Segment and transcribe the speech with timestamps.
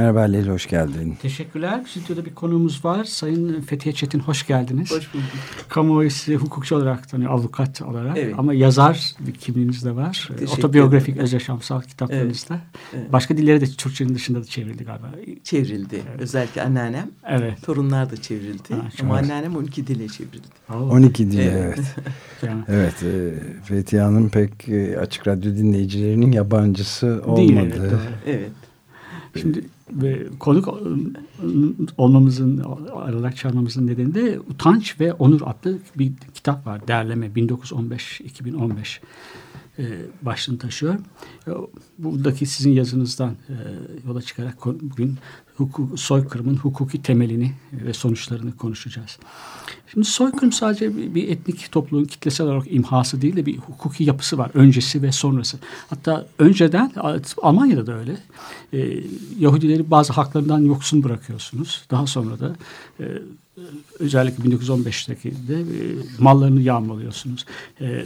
[0.00, 1.16] Merhaba Halil, hoş geldin.
[1.22, 1.80] Teşekkürler.
[1.88, 3.04] Stüdyoda bir konuğumuz var.
[3.04, 4.90] Sayın Fethiye Çetin hoş geldiniz.
[4.90, 5.24] Hoş bulduk.
[5.68, 8.18] Kamuoyu sizi hukukçu olarak tanıyor, avukat olarak.
[8.18, 8.34] Evet.
[8.38, 10.28] Ama yazar bir kimliğiniz de var.
[10.38, 11.24] Teşekkür Otobiyografik, ederim.
[11.24, 12.60] öz yaşamsal kitaplarınızda.
[12.94, 13.12] Evet.
[13.12, 15.10] Başka dillere de Türkçenin dışında da çevrildi galiba.
[15.44, 16.02] Çevrildi.
[16.18, 17.10] Özellikle anneannem.
[17.28, 17.62] Evet.
[17.62, 18.74] Torunlar da çevrildi.
[18.74, 19.34] Ha, Ama güzel.
[19.34, 20.46] anneannem 12 dile çevrildi.
[20.70, 21.78] Oo, 12 dili Evet.
[22.42, 22.54] evet.
[22.68, 27.06] Evet, e, Fethiye Hanım pek e, açık radyo dinleyicilerinin yabancısı
[27.36, 27.74] Değil, olmadı.
[27.80, 28.00] evet, doğru.
[28.26, 28.50] Evet.
[29.40, 30.68] Şimdi ve konuk
[31.98, 36.88] olmamızın, ararak çağırmamızın nedeni de Utanç ve Onur adlı bir kitap var.
[36.88, 38.98] Derleme 1915-2015
[39.78, 39.84] e,
[40.22, 40.94] başlığını taşıyor.
[41.48, 41.50] E,
[41.98, 43.54] Buradaki sizin yazınızdan e,
[44.06, 45.16] yola çıkarak bugün
[45.60, 49.18] hukuk, soykırımın hukuki temelini ve sonuçlarını konuşacağız.
[49.92, 54.50] Şimdi soykırım sadece bir, etnik topluluğun kitlesel olarak imhası değil de bir hukuki yapısı var.
[54.54, 55.58] Öncesi ve sonrası.
[55.90, 56.92] Hatta önceden
[57.42, 58.16] Almanya'da da öyle.
[58.72, 59.04] Ee,
[59.38, 61.84] Yahudileri bazı haklarından yoksun bırakıyorsunuz.
[61.90, 62.56] Daha sonra da
[63.00, 63.04] e,
[63.98, 65.64] özellikle 1915'teki de e,
[66.18, 67.46] mallarını yağmalıyorsunuz.
[67.80, 68.04] E,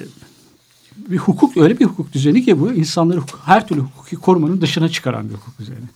[0.97, 5.29] bir hukuk öyle bir hukuk düzeni ki bu insanları her türlü hukuki korumanın dışına çıkaran
[5.29, 5.87] bir hukuk düzeni.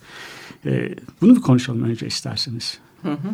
[0.67, 2.79] E, bunu bir konuşalım önce isterseniz.
[3.03, 3.29] Hı hı.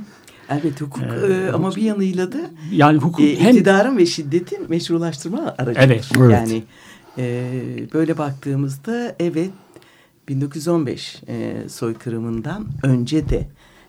[0.49, 2.39] Elbette hukuk Ee, e, ama bir yanıyla da
[2.73, 5.81] Yani hukuk e, hem iktidarın ve şiddetin meşrulaştırma aracı.
[5.81, 6.09] Evet.
[6.19, 6.33] Evet.
[6.33, 6.63] Yani
[7.19, 7.51] e,
[7.95, 9.51] böyle baktığımızda evet
[10.29, 13.49] 1915 e, soykırımından önce de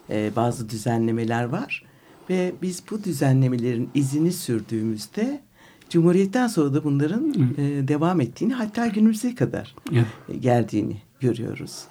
[0.09, 1.83] e, bazı düzenlemeler var
[2.29, 5.41] ve biz bu düzenlemelerin izini sürdüğümüzde
[5.89, 10.05] Cumhuriyet'ten sonra da bunların e, devam ettiğini hatta günümüze kadar Evet.
[10.29, 11.83] e, geldiğini görüyoruz.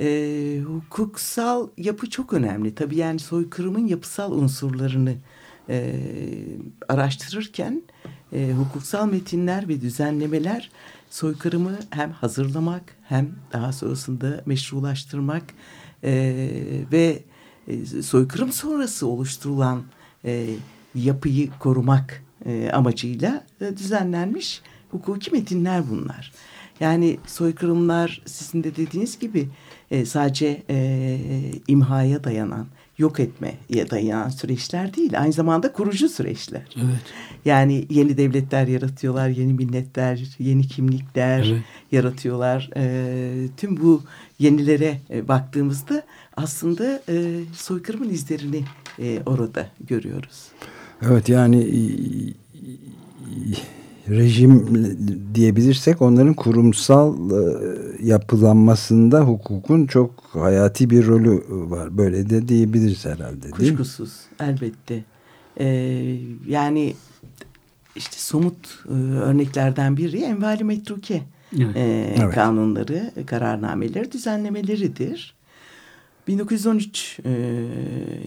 [0.00, 2.74] E, hukuksal yapı çok önemli.
[2.74, 5.14] Tabii yani soykırımın yapısal unsurlarını
[5.68, 5.94] e,
[6.88, 7.82] araştırırken
[8.32, 10.70] e, hukuksal metinler ve düzenlemeler
[11.10, 15.42] soykırımı hem hazırlamak hem daha sonrasında meşrulaştırmak
[16.04, 16.12] e,
[16.92, 17.22] ve
[17.68, 19.82] e, soykırım sonrası oluşturulan
[20.24, 20.46] e,
[20.94, 26.32] yapıyı korumak e, amacıyla e, düzenlenmiş hukuki metinler bunlar.
[26.80, 29.48] Yani soykırımlar sizin de dediğiniz gibi
[29.92, 31.18] e, sadece e,
[31.68, 32.66] imhaya dayanan,
[32.98, 33.56] yok etmeye
[33.90, 35.20] dayanan süreçler değil.
[35.20, 36.62] Aynı zamanda kurucu süreçler.
[36.76, 37.02] Evet.
[37.44, 41.62] Yani yeni devletler yaratıyorlar, yeni milletler, yeni kimlikler Evet.
[41.92, 42.70] yaratıyorlar.
[42.76, 44.02] E, tüm bu
[44.38, 46.02] yenilere e, baktığımızda
[46.36, 48.64] aslında e, soykırımın izlerini
[48.98, 50.48] e, orada görüyoruz.
[51.02, 51.68] Evet yani
[54.08, 54.66] rejim
[55.34, 57.36] diyebilirsek onların kurumsal e,
[58.06, 61.98] yapılanmasında hukukun çok hayati bir rolü var.
[61.98, 63.58] Böyle de diyebiliriz herhalde değil mi?
[63.58, 65.04] Kuşkusuz elbette.
[65.60, 65.66] E,
[66.48, 66.94] yani
[67.96, 71.22] işte somut e, örneklerden biri envali metruke
[71.56, 71.76] Evet.
[71.76, 72.34] e, Evet.
[72.34, 75.34] kanunları, kararnameleri, düzenlemeleridir.
[76.28, 77.30] 1913 e,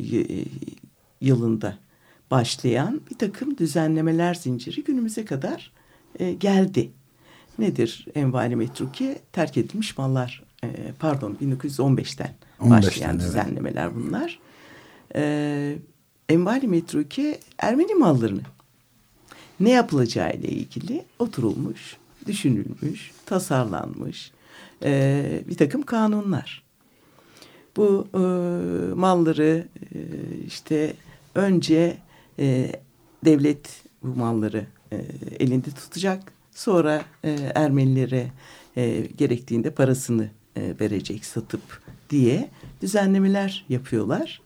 [0.02, 0.46] y-
[1.22, 1.78] yılında
[2.36, 5.72] başlayan bir takım düzenlemeler zinciri günümüze kadar
[6.20, 6.92] e, geldi.
[7.60, 9.20] Nedir envali metruke?
[9.34, 10.44] Terk edilmiş mallar.
[10.64, 10.68] E,
[11.00, 13.28] pardon 1915'ten 15'ten, başlayan evet.
[13.28, 14.40] düzenlemeler bunlar.
[15.16, 15.76] E,
[16.30, 18.42] envali metruke Ermeni mallarını
[19.60, 21.98] ne yapılacağı ile ilgili oturulmuş,
[22.28, 24.32] düşünülmüş, tasarlanmış
[24.84, 26.64] e, bir takım kanunlar.
[27.78, 28.20] Bu e,
[28.94, 30.00] malları e,
[30.48, 30.94] işte
[31.36, 31.98] önce
[32.40, 32.72] e,
[33.26, 35.02] devlet bu malları e,
[35.40, 36.24] elinde tutacak.
[36.52, 38.32] Sonra e, Ermenilere
[38.78, 41.62] e, gerektiğinde parasını e, verecek satıp
[42.10, 42.50] diye
[42.82, 44.42] düzenlemeler yapıyorlar.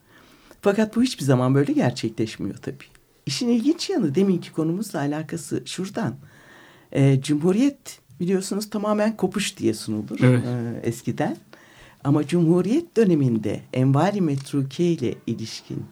[0.62, 2.86] Fakat bu hiçbir zaman böyle gerçekleşmiyor tabii.
[3.26, 6.16] İşin ilginç yanı deminki konumuzla alakası şuradan.
[6.92, 10.44] E, Cumhuriyet biliyorsunuz tamamen kopuş diye sunulur Evet.
[10.46, 11.38] e, eskiden.
[12.04, 15.84] Ama Cumhuriyet döneminde envali metruke ile ilişkin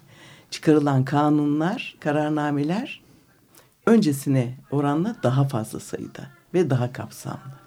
[0.51, 3.01] çıkarılan kanunlar, kararnameler
[3.85, 7.57] öncesine oranla daha fazla sayıda ve daha kapsamlı.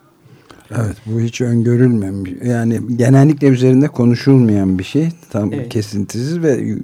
[0.71, 2.33] Evet bu hiç öngörülmemiş.
[2.45, 5.09] Yani genellikle üzerinde konuşulmayan bir şey.
[5.31, 5.69] Tam Evet.
[5.69, 6.77] kesintisiz ve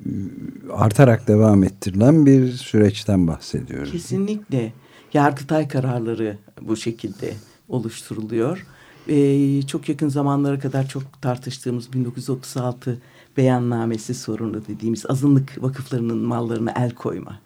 [0.72, 3.92] artarak devam ettirilen bir süreçten bahsediyoruz.
[3.92, 4.72] Kesinlikle
[5.12, 7.32] Yargıtay kararları bu şekilde
[7.68, 8.66] oluşturuluyor.
[9.08, 12.98] e, çok yakın zamanlara kadar çok tartıştığımız 1936
[13.36, 17.38] beyannamesi sorunu dediğimiz azınlık vakıflarının mallarına el koyma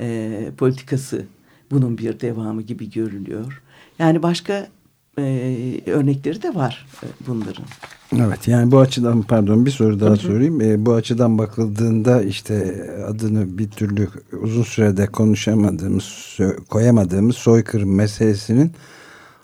[0.00, 1.24] e, politikası
[1.70, 3.62] bunun bir devamı gibi görülüyor.
[3.98, 4.68] Yani başka
[5.18, 7.64] e, örnekleri de var e, bunların.
[8.16, 10.60] Evet yani bu açıdan pardon bir soru daha sorayım.
[10.60, 14.08] E, bu açıdan bakıldığında işte adını bir türlü
[14.42, 16.38] uzun sürede konuşamadığımız,
[16.68, 18.72] koyamadığımız soykırım meselesinin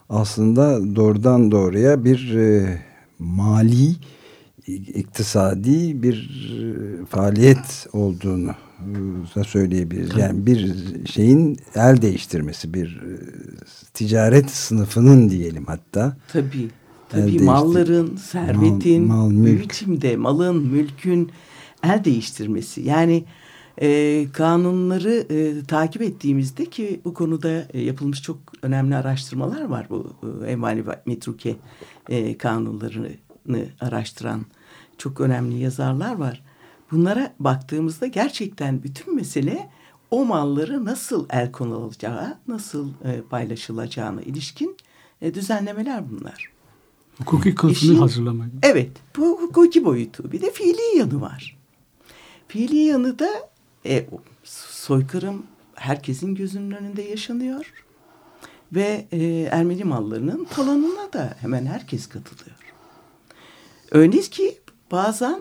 [0.09, 2.79] aslında doğrudan doğruya bir e,
[3.19, 3.95] mali
[4.67, 6.31] iktisadi bir
[7.03, 8.95] e, faaliyet olduğunu e,
[9.37, 10.17] da söyleyebiliriz.
[10.19, 10.75] Yani bir
[11.07, 13.13] şeyin el değiştirmesi, bir e,
[13.95, 16.17] ticaret sınıfının diyelim hatta.
[16.33, 16.69] Tabii.
[17.09, 19.63] Tabii malların, servetin, Mal- mal, mülk.
[19.63, 21.31] biçimde malın, mülkün
[21.85, 22.81] el değiştirmesi.
[22.81, 23.25] Yani
[23.83, 29.87] e, kanunları e, takip ettiğimizde ki bu konuda e, yapılmış çok önemli araştırmalar var.
[29.91, 30.13] Bu
[30.47, 31.57] e, envali ve metruke
[32.09, 33.09] e, kanunlarını
[33.81, 34.47] araştıran
[34.99, 36.43] çok önemli yazarlar var.
[36.91, 39.71] Bunlara baktığımızda gerçekten bütün mesele
[40.11, 44.77] o malları nasıl el konulacağı, nasıl e, paylaşılacağına ilişkin
[45.23, 46.53] e, düzenlemeler bunlar.
[47.19, 48.49] Hukuki kılıfını hazırlamak.
[48.63, 50.33] Evet, bu hukuki boyutu.
[50.33, 51.59] Bir de fiili yanı var.
[52.49, 53.29] Fiili yanı da
[53.87, 54.07] e,
[54.45, 55.43] soykırım
[55.75, 57.73] herkesin gözünün önünde yaşanıyor.
[58.73, 62.57] Ve e, Ermeni mallarının talanına da hemen herkes katılıyor.
[63.91, 64.59] Öyle ki
[64.93, 65.41] bazen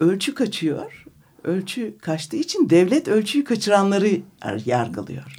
[0.00, 1.04] ölçü kaçıyor.
[1.44, 4.08] Ölçü kaçtığı için devlet ölçüyü kaçıranları
[4.44, 5.36] yar- yargılıyor.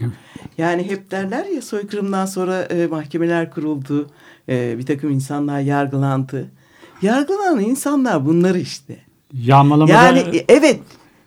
[0.57, 4.09] Yani hep derler ya soykırımdan sonra e, mahkemeler kuruldu.
[4.49, 6.51] E, bir takım insanlar yargılandı.
[7.01, 8.97] Yargılanan insanlar bunları işte.
[9.33, 10.79] Yağmalamada Yani e, evet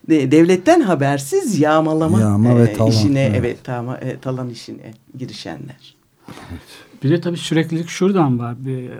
[0.08, 3.36] de- devletten habersiz yağmalama Yağma ve e, talan, işine evet.
[3.38, 5.96] evet, tama, e, talan işine girişenler.
[7.02, 8.54] bir de tabii süreklilik şuradan var.
[8.66, 8.90] Bir,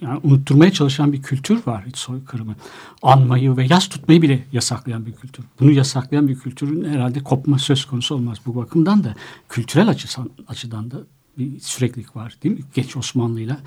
[0.00, 2.56] yani unutturmaya çalışan bir kültür var hiç soykırımı.
[3.02, 5.44] Anmayı ve yas tutmayı bile yasaklayan bir kültür.
[5.60, 8.38] Bunu yasaklayan bir kültürün herhalde kopma söz konusu olmaz.
[8.46, 9.14] Bu bakımdan da
[9.48, 10.96] kültürel açıdan, açıdan da
[11.38, 12.64] bir süreklilik var değil mi?
[12.74, 13.60] Geç Osmanlı'yla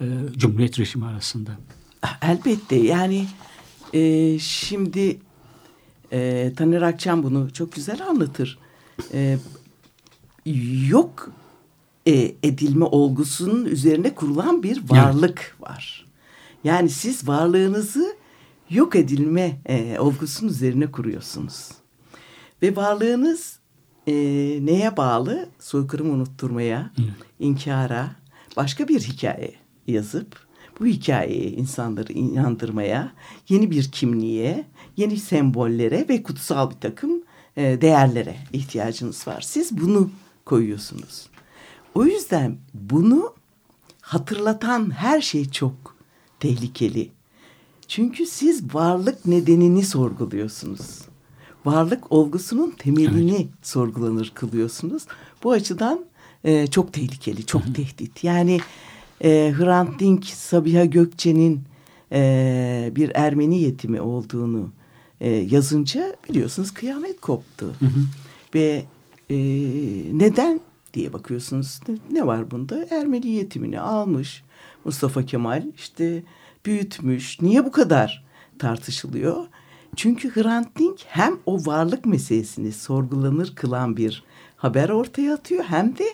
[0.00, 0.04] e,
[0.36, 1.50] Cumhuriyet rejimi arasında.
[2.22, 3.26] Elbette yani
[3.92, 5.18] e, şimdi
[6.12, 8.58] e, Taner Akçam bunu çok güzel anlatır.
[9.12, 9.38] E,
[10.88, 11.32] yok
[12.10, 16.06] e, edilme olgusunun üzerine kurulan bir varlık var.
[16.64, 18.16] Yani siz varlığınızı
[18.70, 21.68] yok edilme e, olgusunun üzerine kuruyorsunuz.
[22.62, 23.58] Ve varlığınız
[24.06, 24.12] e,
[24.62, 25.48] neye bağlı?
[25.58, 26.90] Soykırımı unutturmaya,
[27.38, 28.10] inkara,
[28.56, 29.54] başka bir hikaye
[29.86, 30.46] yazıp
[30.80, 33.12] bu hikayeyi insanları inandırmaya,
[33.48, 34.64] yeni bir kimliğe,
[34.96, 37.22] yeni sembollere ve kutsal bir takım
[37.56, 39.40] e, değerlere ihtiyacınız var.
[39.40, 40.10] Siz bunu
[40.44, 41.30] koyuyorsunuz.
[41.94, 43.34] O yüzden bunu
[44.00, 45.96] hatırlatan her şey çok
[46.40, 47.10] tehlikeli.
[47.88, 51.00] Çünkü siz varlık nedenini sorguluyorsunuz.
[51.64, 55.02] Varlık olgusunun temelini sorgulanır kılıyorsunuz.
[55.44, 56.04] Bu açıdan
[56.44, 58.24] e, çok tehlikeli, çok tehdit.
[58.24, 58.60] Yani
[59.24, 61.62] e, Hrant Dink, Sabiha Gökçe'nin
[62.12, 64.70] e, bir Ermeni yetimi olduğunu
[65.20, 67.74] e, yazınca biliyorsunuz kıyamet koptu.
[68.54, 68.84] Ve
[69.30, 69.36] e,
[70.12, 70.60] neden
[70.94, 71.80] diye bakıyorsunuz.
[72.10, 72.86] Ne, var bunda?
[72.90, 74.42] Ermeni yetimini almış
[74.84, 76.22] Mustafa Kemal işte
[76.66, 77.40] büyütmüş.
[77.40, 78.24] Niye bu kadar
[78.58, 79.46] tartışılıyor?
[79.96, 84.24] Çünkü Hrant Dink hem o varlık meselesini sorgulanır kılan bir
[84.56, 86.04] haber ortaya atıyor hem de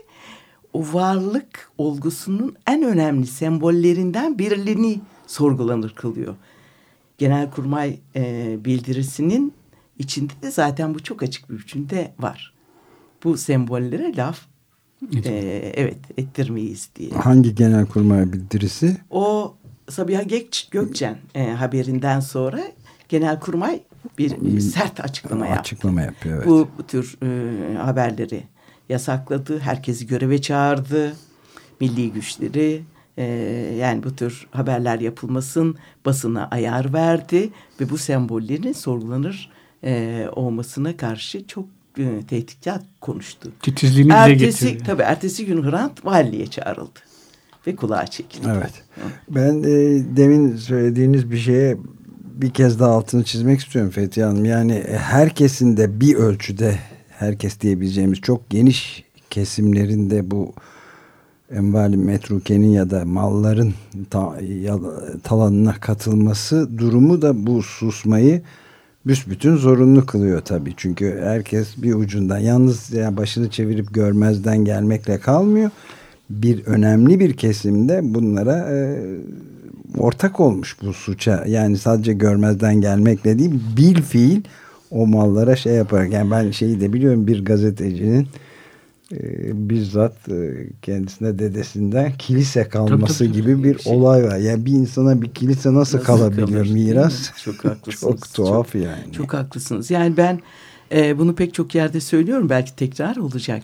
[0.72, 6.36] o varlık olgusunun en önemli sembollerinden birini sorgulanır kılıyor.
[7.18, 9.54] Genelkurmay e, bildirisinin
[9.98, 12.54] içinde de zaten bu çok açık bir biçimde var.
[13.24, 14.46] Bu sembollere laf
[15.24, 17.10] e, evet ettirmeyiz diye.
[17.10, 18.96] Hangi genelkurmay bildirisi?
[19.10, 19.54] O
[19.88, 22.60] Sabiha Gök, Gökçen e, haberinden sonra
[23.08, 23.80] Genelkurmay
[24.18, 25.60] bir, bir sert açıklama yaptı.
[25.60, 26.36] Açıklama yapıyor.
[26.36, 26.46] Evet.
[26.46, 28.42] Bu, bu tür e, haberleri
[28.88, 29.58] yasakladı.
[29.58, 31.16] Herkesi göreve çağırdı.
[31.80, 32.82] Milli güçleri
[33.16, 33.24] e,
[33.80, 35.76] yani bu tür haberler yapılmasın
[36.06, 37.50] basına ayar verdi
[37.80, 39.50] ve bu sembollerin sorgulanır
[39.84, 41.64] e, olmasına karşı çok
[41.98, 43.52] e, tehditkar konuştu.
[43.62, 44.86] Titizliğini dile Ertesi, getiriyor.
[44.86, 47.00] tabii ertesi gün Hrant valiliğe çağrıldı
[47.66, 48.48] ve kulağa çekildi.
[48.56, 48.72] Evet.
[49.28, 51.76] Ben e, demin söylediğiniz bir şeye
[52.22, 54.44] bir kez daha altını çizmek istiyorum Fethi Hanım.
[54.44, 60.52] Yani herkesin de bir ölçüde herkes diyebileceğimiz çok geniş kesimlerinde bu
[61.50, 63.74] envali metrukenin ya da malların
[64.10, 64.78] ta, ya,
[65.22, 68.42] talanına katılması durumu da bu susmayı
[69.06, 70.74] büsbütün zorunlu kılıyor tabii.
[70.76, 75.70] Çünkü herkes bir ucundan yalnız yani başını çevirip görmezden gelmekle kalmıyor.
[76.30, 78.98] bir önemli bir kesimde bunlara e,
[79.98, 81.44] ortak olmuş bu suça.
[81.46, 84.42] Yani sadece görmezden gelmekle değil bil fiil
[84.90, 86.12] o mallara şey yaparak.
[86.12, 88.28] Yani ben şeyi de biliyorum bir gazetecinin
[89.12, 89.18] e,
[89.70, 94.36] bizzat e, kendisine dedesinden kilise kalması Tabii, tabii, gibi bir Şey- olay var.
[94.38, 97.20] Yani bir insana bir kilise nasıl, Nasıl kalabiliyor kalır, miras?
[97.20, 97.26] mi?
[97.44, 98.20] Çok haklısınız.
[98.20, 99.12] Çok tuhaf yani.
[99.12, 99.90] Çok haklısınız.
[99.90, 100.40] Yani ben
[100.92, 102.48] e, bunu pek çok yerde söylüyorum.
[102.50, 103.62] Belki tekrar olacak.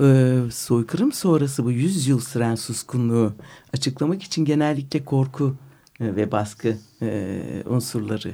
[0.00, 3.32] E, soykırım sonrası bu 100 yıl süren suskunluğu
[3.74, 5.54] açıklamak için genellikle korku
[6.00, 8.30] e, ve baskı e, unsurları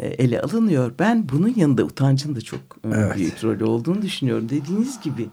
[0.00, 0.92] e, ele alınıyor.
[0.98, 3.16] Ben bunun yanında utancın da çok e, Evet.
[3.16, 4.48] büyük rolü olduğunu düşünüyorum.
[4.48, 5.28] Dediğiniz gibi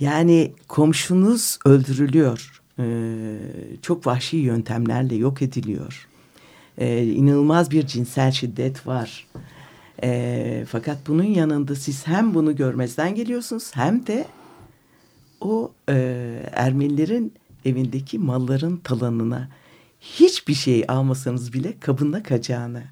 [0.00, 2.62] yani komşunuz öldürülüyor.
[2.78, 2.84] E,
[3.82, 6.08] çok vahşi yöntemlerle yok ediliyor.
[6.78, 9.26] E, inanılmaz bir cinsel şiddet var.
[10.02, 14.26] E, fakat bunun yanında siz hem bunu görmezden geliyorsunuz hem de
[15.40, 15.94] o e,
[16.52, 17.32] Ermenilerin
[17.64, 19.48] evindeki malların talanına
[20.00, 22.82] hiçbir şey almasanız bile kabında kacağını,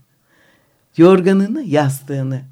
[0.97, 2.43] yorganını, yastığını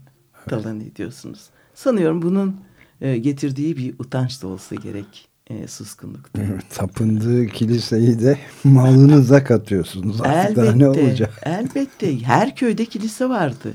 [0.49, 1.47] talan ediyorsunuz.
[1.75, 2.57] Sanıyorum bunun
[3.01, 6.43] e, getirdiği bir utanç da olsa gerek e, suskunlukta.
[6.43, 10.21] Evet, Tapındığı kiliseyi de malınıza katıyorsunuz.
[10.21, 11.41] Artık daha ne Elbette, olacak?
[11.43, 12.19] elbette.
[12.23, 13.75] Her köyde kilise vardı.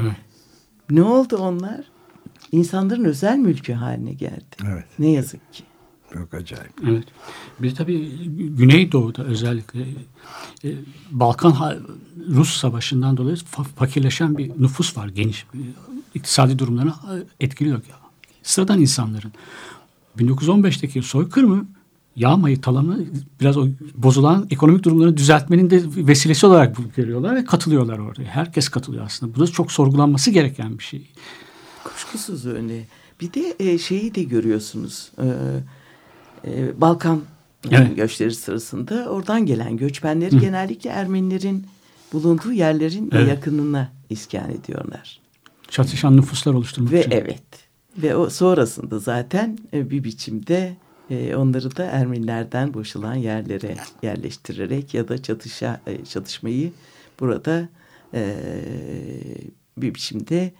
[0.00, 0.16] Evet.
[0.90, 1.80] Ne oldu onlar?
[2.52, 4.44] İnsanların özel mülkü haline geldi.
[4.72, 4.84] Evet.
[4.98, 5.62] Ne yazık ki.
[6.14, 6.72] Çok acayip.
[6.88, 7.04] Evet.
[7.60, 8.26] Bir tabii
[8.56, 9.80] Güneydoğu'da özellikle
[10.64, 10.68] e,
[11.10, 11.76] Balkan
[12.28, 15.46] Rus savaşından dolayı fa- fakirleşen bir nüfus var geniş.
[15.54, 15.58] E,
[16.14, 17.80] iktisadi durumlarını e, etkiliyor.
[18.42, 19.32] Sıradan insanların.
[20.18, 21.66] 1915'teki soykırımı
[22.16, 23.04] yağmayı talanı
[23.40, 28.24] biraz o bozulan ekonomik durumları düzeltmenin de vesilesi olarak görüyorlar ve katılıyorlar oraya.
[28.24, 29.34] Herkes katılıyor aslında.
[29.34, 31.10] Bu da çok sorgulanması gereken bir şey.
[31.84, 32.86] Kuşkusuz öyle.
[33.20, 35.10] Bir de e, şeyi de görüyorsunuz.
[35.18, 35.26] E,
[36.50, 37.20] e, Balkan
[37.70, 37.96] Evet.
[37.96, 41.66] göçleri sırasında oradan gelen göçmenleri genellikle Ermenilerin
[42.12, 43.28] bulunduğu yerlerin Evet.
[43.28, 45.20] yakınına iskan ediyorlar.
[45.68, 47.10] Çatışan nüfuslar oluşturmak Ve için.
[47.10, 47.42] evet.
[47.98, 50.76] Ve o sonrasında zaten e, bir biçimde
[51.10, 56.72] e, onları da Ermenilerden boşalan yerlere yerleştirerek ya da çatışa e, çatışmayı
[57.20, 57.68] burada
[59.76, 60.52] bir biçimde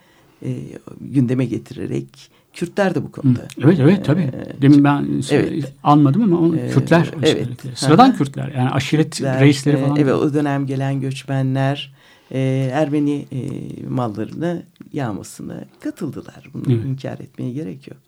[1.01, 3.41] gündeme getirerek Kürtler de bu konuda.
[3.65, 4.31] Evet evet tabii.
[4.63, 5.73] Demin ben evet.
[5.83, 7.35] anmadım ama onu Kürtler evet.
[7.35, 7.77] özellikle.
[7.77, 8.17] Sıradan.
[8.17, 9.97] Kürtler yani aşiret Kürtler, reisleri falan.
[9.97, 11.93] evet o dönem gelen göçmenler
[12.31, 13.41] e, Ermeni e,
[13.87, 16.49] mallarını yağmasına katıldılar.
[16.55, 16.85] Bunu Evet.
[16.85, 18.01] inkar etmeye gerek yok.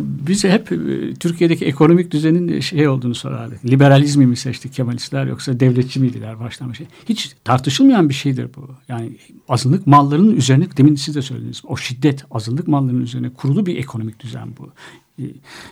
[0.00, 3.64] Bize hep e, Türkiye'deki ekonomik düzenin şey olduğunu sorardık.
[3.64, 6.86] Liberalizmi mi seçti Kemalistler yoksa devletçi miydiler baştan şey.
[7.08, 8.68] Hiç tartışılmayan bir şeydir bu.
[8.88, 9.16] Yani
[9.48, 11.62] azınlık mallarının üzerine demin siz de söylediniz.
[11.64, 14.70] O şiddet azınlık mallarının üzerine kurulu bir ekonomik düzen bu.
[15.18, 15.24] E,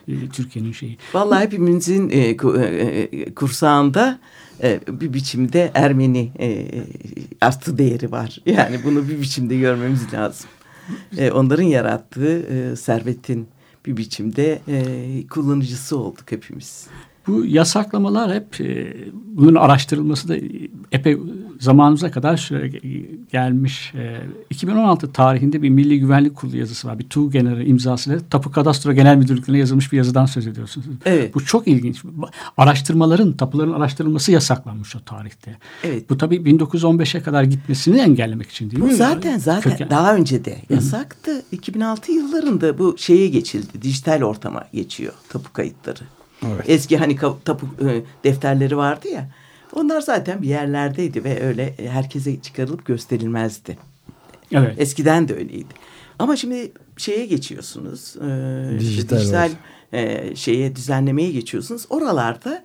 [0.08, 0.98] e, Türkiye'nin şeyi.
[1.14, 4.18] Vallahi hepimizin e, e, kursağında
[4.62, 6.68] e, bir biçimde Ermeni e,
[7.40, 8.38] artı değeri var.
[8.46, 10.46] Yani bunu bir biçimde görmemiz lazım.
[11.16, 13.48] E, onların yarattığı e, servetin
[13.86, 16.86] bir biçimde e, kullanıcısı olduk hepimiz.
[17.26, 20.36] Bu yasaklamalar hep e, bunun araştırılması da
[20.92, 21.18] epey
[21.60, 22.68] zamanımıza kadar süre
[23.32, 23.92] gelmiş.
[23.94, 24.20] E,
[24.50, 26.98] 2016 tarihinde bir Milli Güvenlik Kurulu yazısı var.
[26.98, 30.86] Bir TUG Genel imzasıyla Tapu Kadastro Genel Müdürlüğü'ne yazılmış bir yazıdan söz ediyorsunuz.
[31.04, 31.34] Evet.
[31.34, 32.02] Bu çok ilginç.
[32.56, 35.56] Araştırmaların, tapuların araştırılması yasaklanmış o tarihte.
[35.84, 36.10] Evet.
[36.10, 38.94] Bu tabii 1915'e kadar gitmesini engellemek için değil Bu mi?
[38.94, 41.42] zaten zaten Köken- daha önce de yasaktı.
[41.52, 43.82] 2006 yıllarında bu şeye geçildi.
[43.82, 46.00] Dijital ortama geçiyor tapu kayıtları.
[46.46, 46.64] Evet.
[46.66, 49.30] Eski hani tapu e, defterleri vardı ya.
[49.74, 53.78] Onlar zaten bir yerlerdeydi ve öyle herkese çıkarılıp gösterilmezdi.
[54.52, 54.74] Evet.
[54.78, 55.74] Eskiden de öyleydi.
[56.18, 58.16] Ama şimdi şeye geçiyorsunuz.
[58.16, 59.50] E, Dijital dijital
[59.92, 61.86] e, şeye düzenlemeye geçiyorsunuz.
[61.90, 62.64] Oralarda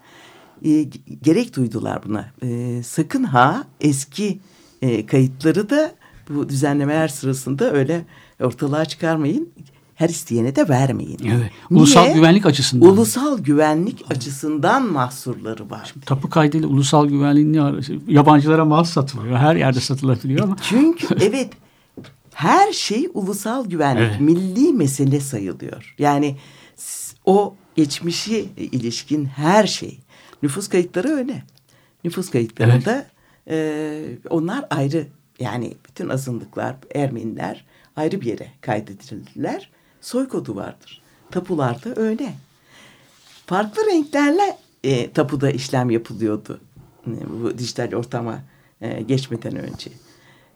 [0.66, 0.84] e,
[1.22, 2.32] gerek duydular buna.
[2.44, 4.39] E, sakın ha eski
[4.82, 5.92] e, kayıtları da
[6.30, 8.01] bu düzenlemeler sırasında öyle
[8.42, 9.50] ortalığa çıkarmayın.
[10.00, 11.20] Her isteyene de vermeyin.
[11.25, 11.51] Evet.
[11.70, 12.13] Ulusal Niye?
[12.13, 12.89] güvenlik açısından.
[12.89, 15.94] Ulusal güvenlik açısından mahsurları var.
[16.06, 17.53] Tapu kaydıyla ulusal güvenliğin?
[18.08, 19.38] Yabancılara mal satılıyor.
[19.38, 21.50] Her yerde satılabiliyor ama Çünkü evet
[22.34, 24.22] her şey ulusal güvenlik, Evet.
[24.22, 25.96] milli mesele sayılıyor.
[25.98, 26.36] Yani
[27.25, 30.00] o geçmişi ilişkin her şey.
[30.44, 31.44] Nüfus kayıtları öyle.
[32.03, 33.06] Nüfus kayıtlarında
[33.50, 35.08] e, onlar ayrı
[35.39, 37.65] yani bütün azınlıklar, Ermeniler
[37.96, 39.70] ayrı bir yere kaydedilirler.
[40.01, 41.01] Soy kodu vardır.
[41.32, 42.34] Tapularda öyle.
[43.46, 46.60] Farklı renklerle e, tapuda işlem yapılıyordu.
[47.08, 47.12] E,
[47.44, 48.39] bu dijital ortama
[48.82, 49.89] e, geçmeden önce.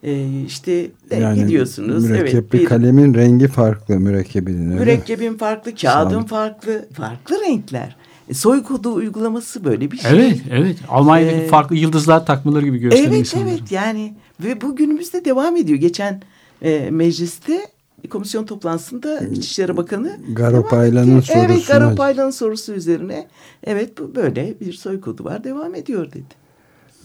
[0.03, 0.71] E, işte
[1.11, 2.03] e, Yani gidiyorsunuz.
[2.05, 4.79] mürekkepli evet, bir- kalemin rengi farklı mürekkebinin öyle mi?
[4.79, 6.29] Mürekkebin farklı, kağıdın Sabit.
[6.29, 7.95] farklı, farklı renkler.
[8.29, 10.11] E, soy kodu uygulaması böyle bir şey.
[10.11, 10.77] Evet, evet.
[10.89, 13.49] Almanya'daki Ee, farklı yıldızlar takmaları gibi gösteriyor Evet, insanları.
[13.49, 15.79] evet yani ve bu günümüzde devam ediyor.
[15.79, 16.21] Geçen
[16.61, 17.67] e, mecliste
[18.09, 21.33] komisyon toplantısında İçişleri Bakanı Garop devam Aylan'ın etti.
[21.35, 23.27] Evet, sorusuna- Garop Aylan'ın sorusu üzerine
[23.63, 26.43] evet bu böyle bir soy kodu var devam ediyor dedi.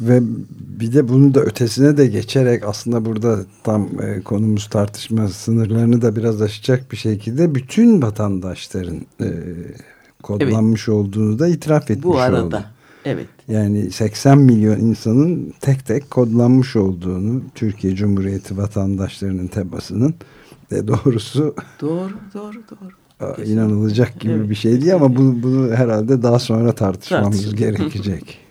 [0.00, 0.20] Ve
[0.80, 6.16] bir de bunun da ötesine de geçerek aslında burada tam e, konumuz tartışma sınırlarını da
[6.16, 9.26] biraz aşacak bir şekilde bütün vatandaşların e,
[10.22, 12.64] kodlanmış olduğunu da itiraf etmiş Bu arada oldu.
[13.04, 13.26] evet.
[13.48, 20.14] Yani 80 milyon insanın tek tek kodlanmış olduğunu Türkiye Cumhuriyeti vatandaşlarının tebasının
[20.70, 23.30] de doğrusu Doğru doğru doğru.
[23.32, 24.50] a, inanılacak gibi Evet.
[24.50, 28.38] bir şey değil ama bu, bunu herhalde daha sonra tartışmamız gerekecek.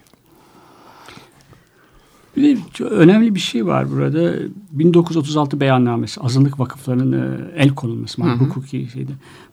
[2.38, 4.34] Bir de önemli bir şey var burada.
[4.72, 8.36] 1936 beyannamesi, azınlık vakıflarının e, el konulması, Hı hı.
[8.36, 9.12] hukuki şeyde.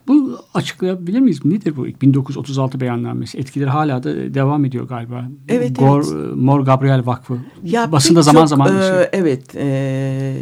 [0.09, 1.45] Bu açıklayabilir miyiz?
[1.45, 3.39] Nedir bu 1936 beyannamesi?
[3.39, 5.29] Etkileri hala da devam ediyor galiba.
[5.49, 6.37] Evet, Gor, evet.
[6.37, 7.39] Mor Gabriel Vakfı.
[7.63, 9.09] Ya Basında zaman çok, zaman e, şey.
[9.13, 10.37] Evet e,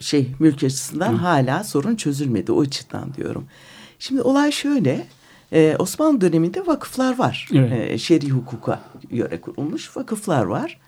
[0.00, 1.16] şey mülk açısından Hı.
[1.16, 3.44] hala sorun çözülmedi o açıdan diyorum.
[3.98, 5.06] Şimdi olay şöyle
[5.52, 7.48] e, Osmanlı döneminde vakıflar var.
[7.52, 7.90] Evet.
[7.90, 10.78] E, şer'i hukuka göre kurulmuş vakıflar var.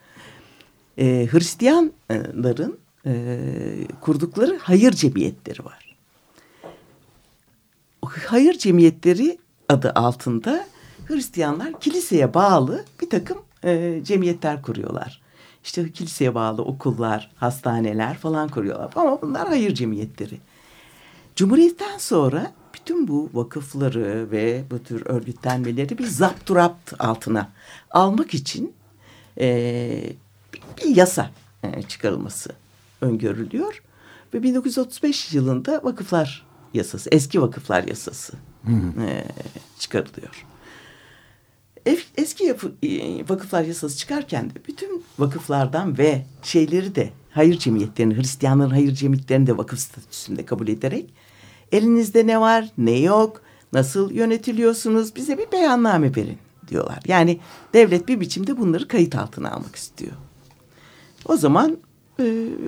[1.01, 3.39] E, Hristiyanların e,
[4.01, 5.97] kurdukları hayır cemiyetleri var.
[8.27, 9.39] Hayır cemiyetleri
[9.69, 10.67] adı altında
[11.07, 15.21] Hristiyanlar kiliseye bağlı bir takım e, cemiyetler kuruyorlar.
[15.65, 18.93] İşte kiliseye bağlı okullar, hastaneler falan kuruyorlar.
[18.97, 20.41] Ama bunlar hayır cemiyetleri.
[21.37, 27.51] Cumhuriyetten sonra bütün bu vakıfları ve bu tür örgütlenmeleri bir zapturapt altına
[27.91, 28.73] almak için
[29.41, 30.13] e,
[30.79, 31.31] bir, yasa
[31.63, 32.51] e, çıkarılması
[33.01, 33.83] öngörülüyor.
[34.35, 38.33] Ve 1935 yılında vakıflar yasası, eski vakıflar yasası
[39.01, 39.25] e,
[39.79, 40.47] çıkarılıyor.
[42.17, 48.71] Eski yapı, e, vakıflar yasası çıkarken de bütün vakıflardan ve şeyleri de hayır cemiyetlerini, Hristiyanların
[48.71, 51.15] hayır cemiyetlerini de vakıf statüsünde kabul ederek
[51.73, 53.43] elinizde ne var, ne yok,
[53.73, 56.99] nasıl yönetiliyorsunuz bize bir beyanname verin diyorlar.
[57.07, 57.41] Yani
[57.75, 60.13] devlet bir biçimde bunları kayıt altına almak istiyor.
[61.27, 61.79] O zaman
[62.19, 62.23] e,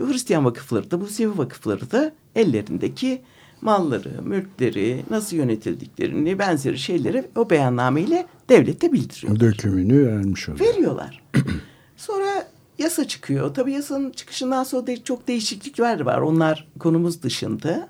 [0.09, 3.23] Hristiyan vakıfları da Musevi vakıfları da ellerindeki
[3.61, 9.41] malları, mülkleri, nasıl yönetildiklerini, benzeri şeyleri o beyannameyle devlete bildiriyor.
[9.41, 10.67] Dökümünü vermiş oluyor.
[10.67, 11.23] Veriyorlar.
[11.97, 13.55] Sonra yasa çıkıyor.
[13.55, 16.19] Tabii yasanın çıkışından sonra da çok değişiklikler var.
[16.19, 17.89] Onlar konumuz dışında.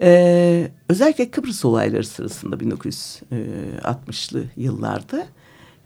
[0.00, 5.26] Ee, özellikle Kıbrıs olayları sırasında 1960'lı yıllarda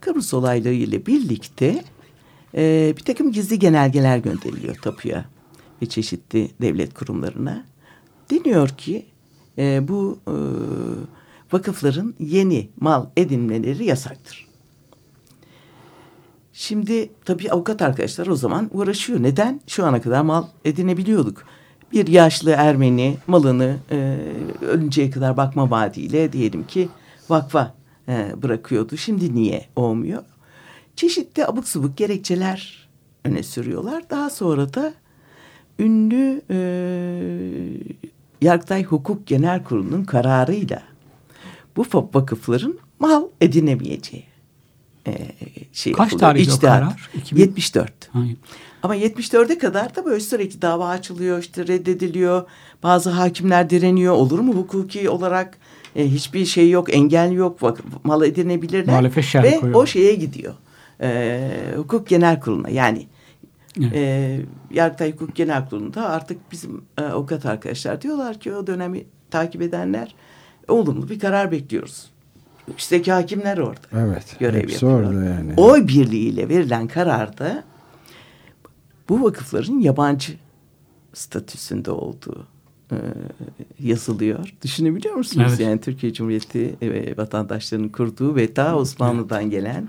[0.01, 1.85] Kıbrıs olayları ile birlikte
[2.57, 5.25] e, bir takım gizli genelgeler gönderiliyor tapuya
[5.83, 7.65] ve çeşitli devlet kurumlarına.
[8.31, 9.07] Deniyor ki
[9.59, 10.35] e, bu e,
[11.53, 14.47] vakıfların yeni mal edinmeleri yasaktır.
[16.53, 19.23] Şimdi tabii avukat arkadaşlar o zaman uğraşıyor.
[19.23, 19.61] Neden?
[19.67, 21.45] Şu ana kadar mal edinebiliyorduk.
[21.93, 24.19] Bir yaşlı Ermeni malını e,
[24.61, 26.89] ölünceye kadar bakma vaadiyle diyelim ki
[27.29, 27.75] vakfa
[28.09, 28.97] e, bırakıyordu.
[28.97, 30.23] Şimdi niye olmuyor?
[30.97, 32.89] Çeşitli abuk subuk gerekçeler
[33.25, 34.11] öne sürüyorlar.
[34.11, 34.95] Daha sonra da
[35.79, 36.59] ünlü e,
[38.43, 40.83] Yargıtay Hukuk Genel Kurulu'nun kararıyla
[41.77, 44.25] bu vakıfların mal edinemeyeceği
[45.07, 45.13] e,
[45.73, 47.11] şey Kaç tarihli o karar?
[47.15, 47.93] 2000 74.
[48.13, 48.37] Hayır.
[48.83, 52.43] Ama 74'e kadar da böyle sürekli dava açılıyor, işte reddediliyor.
[52.83, 54.15] Bazı hakimler direniyor.
[54.15, 55.59] Olur mu hukuki olarak
[55.97, 57.59] e, hiçbir şey yok, engel yok.
[58.05, 58.87] Mal edinebilirler.
[58.87, 59.83] Muhalefet şerhi Ve koyuyor.
[59.83, 60.55] o şeye gidiyor.
[61.03, 63.07] E, hukuk genel kuruluna yani
[63.81, 63.93] Evet.
[63.95, 69.63] e, Yargıtay Hukuk Genel Kurulu'nda artık bizim e, avukat arkadaşlar diyorlar ki o dönemi takip
[69.63, 70.15] edenler
[70.69, 72.11] olumlu bir karar bekliyoruz.
[72.79, 73.81] Üstteki hakimler orada.
[73.93, 74.37] Evet.
[74.39, 75.27] Görev yapıyorlar.
[75.27, 75.55] yani.
[75.57, 77.65] Oy birliğiyle verilen kararda
[79.09, 80.33] bu vakıfların yabancı
[81.15, 82.47] statüsünde olduğu
[82.93, 82.97] e,
[83.81, 84.55] yazılıyor.
[84.63, 85.47] Düşünebiliyor musunuz?
[85.49, 85.61] Evet.
[85.61, 89.89] Yani Türkiye Cumhuriyeti e, vatandaşlarının kurduğu ve ta Osmanlı'dan gelen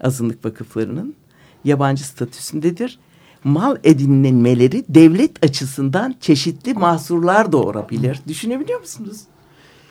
[0.00, 1.14] azınlık vakıflarının
[1.64, 2.98] yabancı statüsündedir.
[3.44, 8.20] Mal edinilmeleri devlet açısından çeşitli mahsurlar doğurabilir.
[8.28, 9.20] Düşünebiliyor musunuz?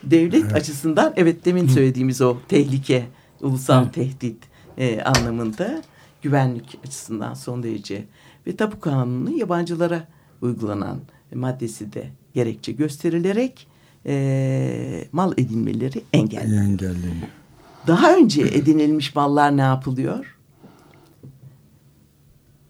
[0.02, 3.06] Devlet açısından evet demin söylediğimiz o tehlike,
[3.40, 3.94] ulusal Evet.
[3.94, 4.36] tehdit
[4.78, 5.82] e, anlamında
[6.22, 8.04] güvenlik açısından son derece
[8.46, 10.08] ve tapu kanunu yabancılara
[10.42, 10.98] uygulanan
[11.34, 13.66] maddesi de gerekçe gösterilerek
[14.06, 17.28] e, mal edinmeleri engelleniyor.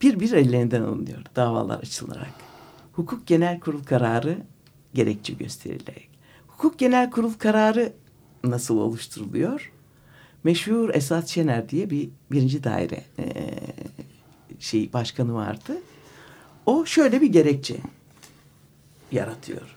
[0.03, 2.35] Bir bir ellerinden alınıyor davalar açılarak.
[2.93, 4.39] Hukuk Genel Kurul kararı
[4.95, 6.09] gerekçe gösterilerek.
[6.47, 7.93] Hukuk Genel Kurul kararı
[8.45, 9.73] nasıl oluşturuluyor?
[10.45, 13.59] Meşhur Esat Şener diye bir birinci daire eee,
[14.59, 15.77] şey başkanı vardı.
[16.67, 17.77] O şöyle bir gerekçe
[19.13, 19.77] yaratıyor.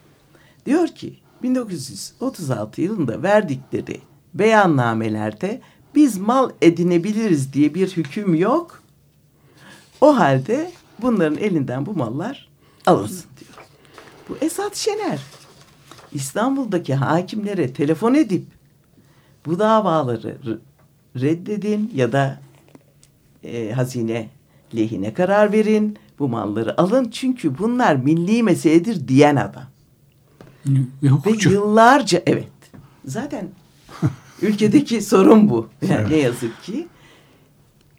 [0.65, 4.02] Diyor ki 1936 yılında verdikleri
[4.39, 5.62] beyannamelerde
[5.95, 8.84] biz mal edinebiliriz diye bir hüküm yok.
[10.02, 10.71] O halde
[11.02, 12.50] bunların elinden bu mallar
[12.86, 13.67] alınsın diyor.
[14.30, 15.19] Bu Esat Şener
[16.13, 18.45] İstanbul'daki hakimlere telefon edip
[19.45, 20.60] bu davaları
[21.15, 22.39] reddedin ya da
[23.43, 24.30] e, hazine
[24.76, 25.97] lehine karar verin.
[26.19, 29.63] Bu malları alın çünkü bunlar milli meseledir diyen adam.
[31.04, 32.47] Ve Ve yıllarca evet.
[33.06, 33.47] Zaten
[34.41, 35.69] ülkedeki sorun bu.
[35.89, 36.88] Yani ne yazık ki.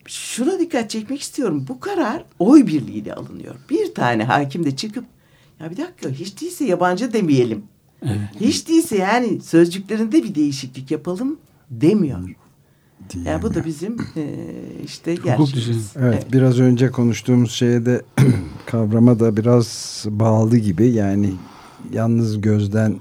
[0.06, 1.64] Şuna dikkat çekmek istiyorum.
[1.68, 3.54] Bu karar oy birliğiyle alınıyor.
[3.70, 5.04] Bir tane hakim de çıkıp
[5.60, 7.62] ya bir dakika hiç değilse yabancı demeyelim.
[8.02, 8.18] Evet.
[8.40, 11.38] Hiç değilse yani sözcüklerinde bir değişiklik yapalım
[11.70, 12.18] demiyor.
[13.24, 14.34] Yani bu da bizim e,
[14.84, 15.54] işte gerçeğimiz.
[15.54, 16.04] düzeni.
[16.06, 18.02] Evet, biraz önce konuştuğumuz şeye de
[18.66, 21.32] kavrama da biraz bağlı gibi yani
[21.92, 22.96] yalnız gözden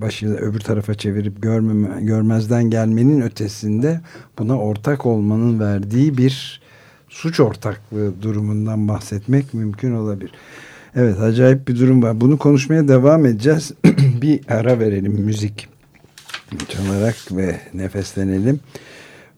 [0.00, 4.00] başı öbür tarafa çevirip görmeme, görmezden gelmenin ötesinde
[4.38, 6.60] buna ortak olmanın verdiği bir
[7.08, 10.32] suç ortaklığı durumundan bahsetmek mümkün olabilir.
[10.94, 12.20] Evet acayip bir durum var.
[12.20, 13.72] Bunu konuşmaya devam edeceğiz.
[14.22, 15.68] bir ara verelim müzik
[16.68, 18.60] çalarak ve nefeslenelim.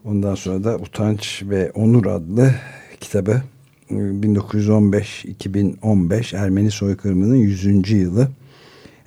[0.04, 2.54] Ondan sonra da Utanç ve Onur adlı
[3.00, 3.42] kitabı
[3.90, 7.90] 1915-2015 Ermeni soykırımının 100.
[7.90, 8.28] yılı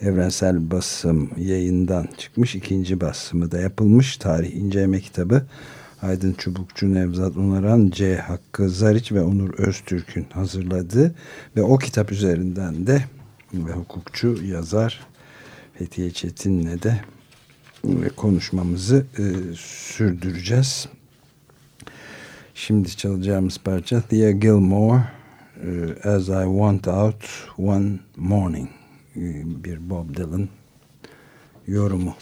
[0.01, 2.55] evrensel basım yayından çıkmış.
[2.55, 4.17] ikinci basımı da yapılmış.
[4.17, 5.45] Tarih inceleme kitabı
[6.01, 8.17] Aydın Çubukçu, Nevzat Unaran, C.
[8.17, 11.15] Hakkı Zariç ve Onur Öztürk'ün hazırladığı
[11.55, 13.05] ve o kitap üzerinden de
[13.53, 15.07] ve hukukçu yazar
[15.73, 17.01] Fethiye Çetin'le de
[17.85, 19.23] ve konuşmamızı e,
[19.57, 20.87] sürdüreceğiz.
[22.55, 25.03] Şimdi çalacağımız parça Thea Gilmore
[26.03, 27.25] As I Want Out
[27.57, 28.82] One Morning
[29.15, 30.49] bir Bob Dylan
[31.67, 32.15] yorumu.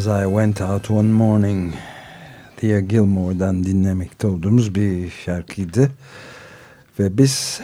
[0.00, 1.74] As I Went Out One Morning
[2.56, 5.90] Thea Gilmore'dan dinlemekte olduğumuz bir şarkıydı.
[6.98, 7.60] Ve biz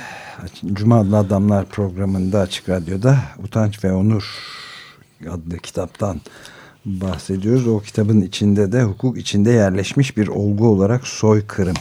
[0.73, 4.25] Cuma Adamlar programında Açık Radyo'da Utanç ve Onur
[5.31, 6.21] adlı kitaptan
[6.85, 7.67] bahsediyoruz.
[7.67, 11.77] O kitabın içinde de hukuk içinde yerleşmiş bir olgu olarak soykırım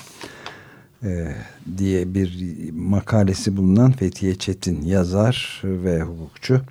[1.04, 1.36] e,
[1.78, 6.62] diye bir makalesi bulunan Fethiye Çetin yazar ve hukukçu.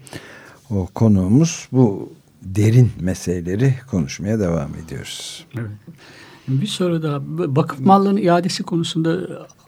[0.70, 2.12] O konuğumuz bu
[2.44, 5.44] derin meseleleri konuşmaya devam ediyoruz.
[5.59, 5.70] Evet.
[6.48, 7.20] Bir soru daha.
[7.28, 9.18] Vakıf mallarının iadesi konusunda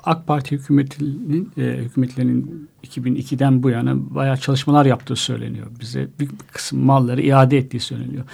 [0.05, 5.67] AK Parti hükümetinin e, hükümetlerinin 2002'den bu yana bayağı çalışmalar yaptığı söyleniyor.
[5.81, 8.25] Bize bir kısım malları iade ettiği söyleniyor.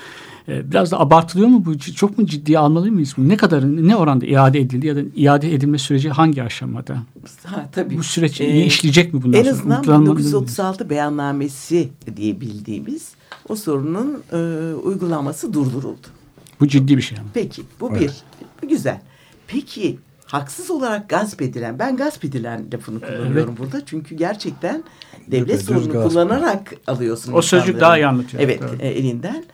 [0.49, 1.79] E, biraz da abartılıyor mu bu?
[1.79, 3.15] Çok mu ciddiye almalı mıyız?
[3.19, 7.03] Ne kadar ne oranda iade edildi ya da iade edilme süreci hangi aşamada?
[7.45, 7.99] Ha, tabii.
[7.99, 9.55] Bu süreç Ee, iyi işleyecek mi bundan En sonra?
[9.55, 10.19] azından Planlanmalı mı?
[10.19, 13.13] 1936 beyannamesi diye bildiğimiz
[13.49, 14.37] o sorunun e,
[14.75, 16.07] uygulanması durduruldu.
[16.61, 17.29] Bu ciddi bir şey ama.
[17.35, 18.13] Peki bu bir.
[18.69, 19.01] Güzel.
[19.47, 23.87] Peki haksız olarak gasp edilen, ben gasp edilen lafını kullanıyorum burada.
[23.87, 24.85] Çünkü gerçekten
[25.27, 26.09] devlet Düpedüz sorunu gasp.
[26.09, 27.33] kullanarak alıyorsun.
[27.33, 28.43] O sözcük daha iyi anlatıyor.
[28.43, 28.81] Evet Evet.
[28.83, 29.45] e, elinden.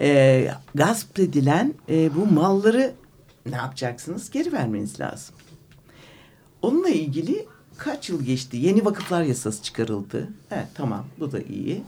[0.00, 2.92] E, gasp edilen e, bu malları
[3.50, 4.30] ne yapacaksınız?
[4.30, 5.34] Geri vermeniz lazım.
[6.62, 7.46] Onunla ilgili
[7.78, 8.56] kaç yıl geçti?
[8.56, 10.28] Yeni vakıflar yasası çıkarıldı.
[10.50, 11.82] Evet tamam bu da iyi.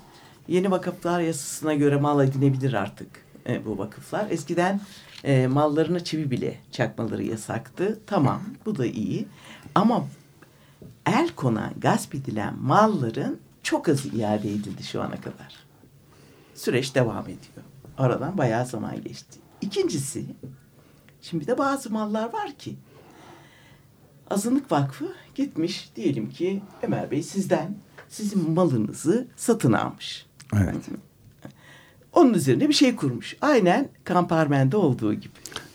[0.50, 3.08] Yeni vakıflar yasasına göre mal edinebilir artık
[3.46, 4.30] e, bu vakıflar.
[4.30, 4.80] Eskiden
[5.24, 8.00] e, mallarına çivi bile çakmaları yasaktı.
[8.06, 9.28] Tamam bu da iyi.
[9.74, 10.06] Ama
[11.06, 15.54] el konan, gasp edilen malların çok azı iade edildi şu ana kadar.
[16.54, 17.64] Süreç devam ediyor.
[17.98, 19.38] Aradan bayağı zaman geçti.
[19.60, 20.24] İkincisi,
[21.22, 22.76] şimdi de bazı mallar var ki
[24.30, 27.76] Azınlık Vakfı gitmiş diyelim ki Ömer Bey sizden
[28.08, 30.29] sizin malınızı satın almış.
[30.54, 30.74] Evet.
[32.12, 33.36] Onun üzerine bir şey kurmuş.
[33.40, 35.32] Aynen Kamparmen'de olduğu gibi.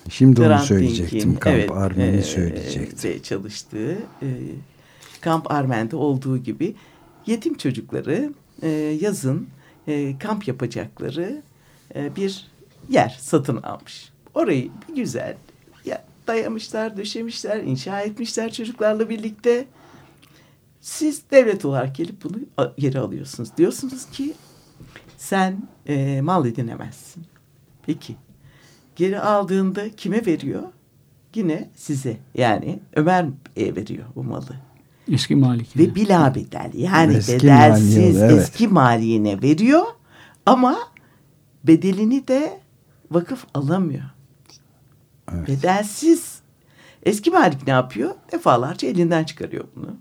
[0.09, 1.19] Şimdi onu Hrant söyleyecektim.
[1.19, 3.11] Dink'in, Kamp evet, Armen'i e, söyleyecektim.
[3.11, 4.27] de çalıştığı e,
[5.21, 6.75] Kamp Armen'de olduğu gibi
[7.25, 8.69] yetim çocukları e,
[9.01, 9.47] yazın
[9.87, 11.41] e, kamp yapacakları
[11.95, 12.47] e, bir
[12.89, 14.09] yer satın almış.
[14.33, 15.35] Orayı güzel
[15.85, 19.65] ya, dayamışlar, döşemişler, inşa etmişler çocuklarla birlikte.
[20.81, 22.37] Siz devlet olarak gelip bunu
[22.77, 23.49] geri alıyorsunuz.
[23.57, 24.33] Diyorsunuz ki
[25.25, 27.25] sen e, mal edinemezsin.
[27.85, 28.15] Peki
[28.95, 30.63] geri aldığında kime veriyor?
[31.35, 34.55] Yine size yani Ömer Bey'e veriyor bu malı.
[35.11, 35.77] Eski malik.
[35.77, 38.31] Ve bila bedel yani Eski bedelsiz maliye, evet.
[38.31, 39.85] eski maliyene veriyor
[40.45, 40.77] ama
[41.63, 42.59] bedelini de
[43.11, 44.05] vakıf alamıyor.
[45.33, 45.47] Evet.
[45.47, 46.39] Bedelsiz
[47.03, 48.15] eski malik ne yapıyor?
[48.31, 49.97] Defalarca elinden çıkarıyor bunu.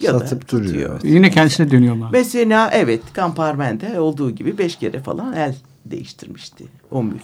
[0.00, 0.66] Ya da Satıp duruyor.
[0.98, 1.00] tutuyor.
[1.14, 2.08] Yine kendisine dönüyor mal.
[2.12, 7.22] Mesela evet Kamparmen'de olduğu gibi beş kere falan el değiştirmişti o mülk.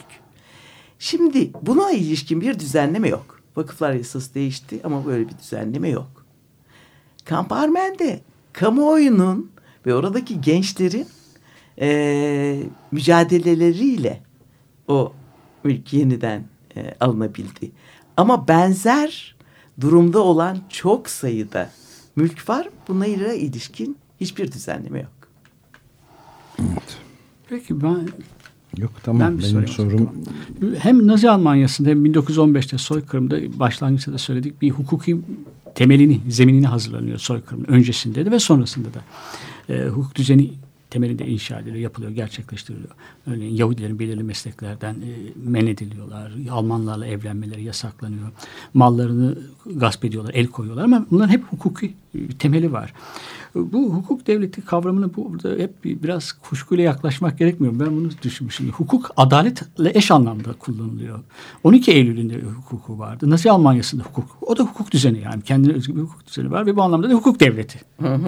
[0.98, 3.40] Şimdi buna ilişkin bir düzenleme yok.
[3.56, 6.24] Vakıflar yasası değişti ama böyle bir düzenleme yok.
[7.24, 8.20] Kamparmen'de
[8.52, 9.50] kamuoyunun
[9.86, 11.06] ve oradaki gençlerin
[11.80, 14.20] eee, mücadeleleriyle
[14.88, 15.12] o
[15.64, 16.44] mülk yeniden
[16.76, 17.70] eee, alınabildi.
[18.16, 19.36] Ama benzer
[19.80, 21.70] durumda olan çok sayıda
[22.16, 22.68] mülk var.
[22.88, 25.12] Bunlara ilişkin hiçbir düzenleme yok.
[27.48, 28.08] Peki ben
[28.78, 30.10] Yok tamam Ben bir benim sorum
[30.78, 35.20] hem Nazi Almanyası'nda hem 1915'te soykırımda başlangıçta da söyledik bir hukuki
[35.74, 39.00] temelini, zeminini hazırlanıyor soykırımın öncesinde de ve sonrasında da.
[39.74, 40.50] E, hukuk düzeni
[40.94, 42.90] temelinde inşa ediliyor, yapılıyor, gerçekleştiriliyor.
[43.26, 46.32] Örneğin Yahudilerin belirli mesleklerden e, men ediliyorlar.
[46.50, 48.28] Almanlarla evlenmeleri yasaklanıyor.
[48.74, 52.94] Mallarını gasp ediyorlar, el koyuyorlar ama bunların hep hukuki e, temeli var.
[53.54, 57.80] Bu hukuk devleti kavramını burada hep bir- biraz kuşkuyla yaklaşmak gerekmiyor.
[57.80, 58.70] Ben bunu düşünmüşüm.
[58.70, 61.18] Hukuk adaletle eş anlamda kullanılıyor.
[61.64, 63.30] 12 Eylül'ün de hukuku vardı.
[63.30, 64.24] Nazi Almanya'sında hukuk.
[64.40, 65.42] O da hukuk düzeni yani.
[65.42, 67.80] Kendine özgü bir hukuk düzeni var ve bu anlamda da hukuk devleti.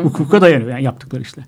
[0.02, 1.44] Hukuka dayanıyor yani yaptıkları işler.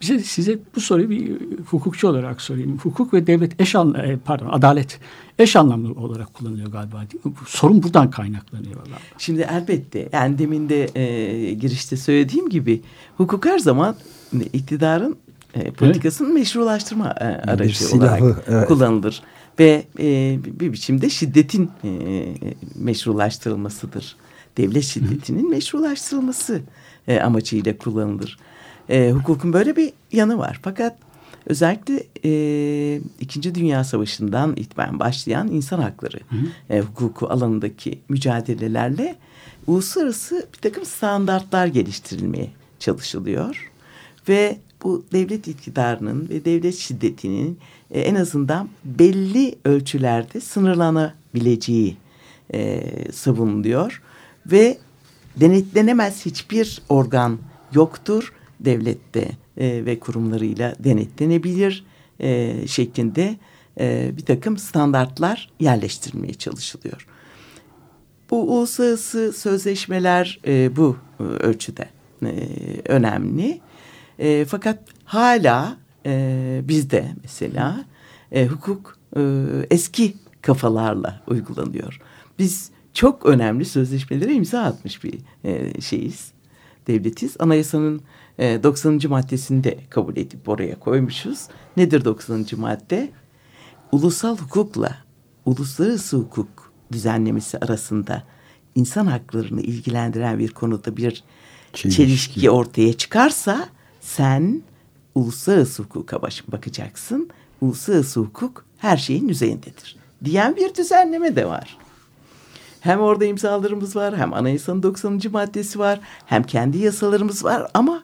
[0.00, 1.32] Bize size bu soruyu bir
[1.66, 2.78] hukukçu olarak sorayım.
[2.78, 5.00] Hukuk ve devlet eş anlamda, pardon adalet
[5.40, 6.96] eş anlamlı olarak kullanılıyor galiba.
[6.96, 7.32] değil mi?
[7.40, 8.96] Bu Sorun buradan kaynaklanıyor galiba.
[9.18, 12.82] Şimdi elbette yani demin de e, girişte söylediğim gibi
[13.16, 13.96] hukuk her zaman
[14.52, 15.16] iktidarın
[15.54, 18.68] e, politikasının meşrulaştırma e, aracı silahı, olarak evet.
[18.68, 19.22] kullanılır.
[19.58, 21.90] Ve e, bir biçimde şiddetin e,
[22.74, 24.16] meşrulaştırılmasıdır.
[24.56, 26.60] Devlet şiddetinin meşrulaştırılması
[27.08, 28.38] e, amacıyla kullanılır.
[28.88, 30.60] E, hukukun böyle bir yanı var.
[30.62, 30.96] Fakat
[31.46, 36.20] özellikle e, İkinci Dünya Savaşı'ndan itibaren başlayan insan hakları
[36.70, 39.16] e, hukuku alanındaki mücadelelerle
[39.66, 43.70] uluslararası bir takım standartlar geliştirilmeye çalışılıyor.
[44.28, 47.58] Ve bu devlet iktidarının ve devlet şiddetinin
[47.90, 51.96] e, en azından belli ölçülerde sınırlanabileceği
[52.54, 54.02] e, savunuluyor.
[54.46, 54.78] Ve
[55.36, 57.38] denetlenemez hiçbir organ
[57.72, 61.84] yoktur devlette e, ve kurumlarıyla denetlenebilir
[62.20, 63.36] e, şeklinde
[63.80, 67.06] e, bir takım standartlar yerleştirilmeye çalışılıyor.
[68.30, 71.88] Bu uluslararası sözleşmeler e, bu e, ölçüde
[72.22, 72.48] e,
[72.84, 73.60] önemli.
[74.18, 77.84] E, fakat hala e, bizde mesela
[78.32, 79.22] e, hukuk e,
[79.70, 82.00] eski kafalarla uygulanıyor.
[82.38, 86.32] Biz çok önemli sözleşmelere imza atmış bir e, şeyiz,
[86.86, 87.36] devletiz.
[87.38, 88.00] Anayasanın
[88.40, 89.00] e, 90.
[89.08, 91.48] maddesini de kabul edip oraya koymuşuz.
[91.76, 92.46] Nedir 90.
[92.56, 93.10] madde?
[93.92, 94.96] Ulusal hukukla
[95.46, 98.22] uluslararası hukuk düzenlemesi arasında
[98.74, 101.24] insan haklarını ilgilendiren bir konuda bir
[101.72, 101.96] Çelişki.
[102.02, 103.68] çelişki, ortaya çıkarsa
[104.00, 104.62] sen
[105.14, 107.30] uluslararası hukuka baş, bakacaksın.
[107.60, 109.96] Uluslararası hukuk her şeyin üzerindedir.
[110.24, 111.78] Diyen bir düzenleme de var.
[112.80, 115.20] Hem orada imzalarımız var, hem anayasanın 90.
[115.32, 118.02] maddesi var, hem kendi yasalarımız var ama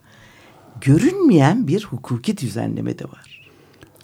[0.80, 3.36] görünmeyen bir hukuki düzenleme de var.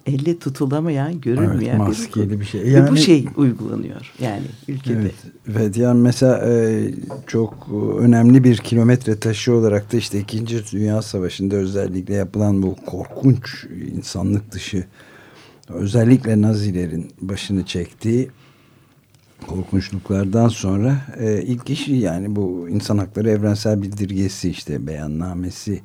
[0.06, 2.40] Elle tutulamayan, görünmeyen Evet, bir maskeli hukuk.
[2.40, 2.60] bir şey.
[2.62, 4.98] Ve Yani- bu şey uygulanıyor yani ülkede.
[5.00, 5.14] Evet,
[5.52, 6.84] evet yani mesela e,
[7.26, 7.68] çok
[8.00, 10.46] önemli bir kilometre taşı olarak da işte 2.
[10.72, 14.84] Dünya Savaşı'nda özellikle yapılan bu korkunç insanlık dışı
[15.68, 18.30] özellikle Nazilerin başını çektiği
[19.46, 25.80] korkunçluklardan sonra e, ilk iş yani bu insan hakları evrensel bildirgesi işte beyannamesi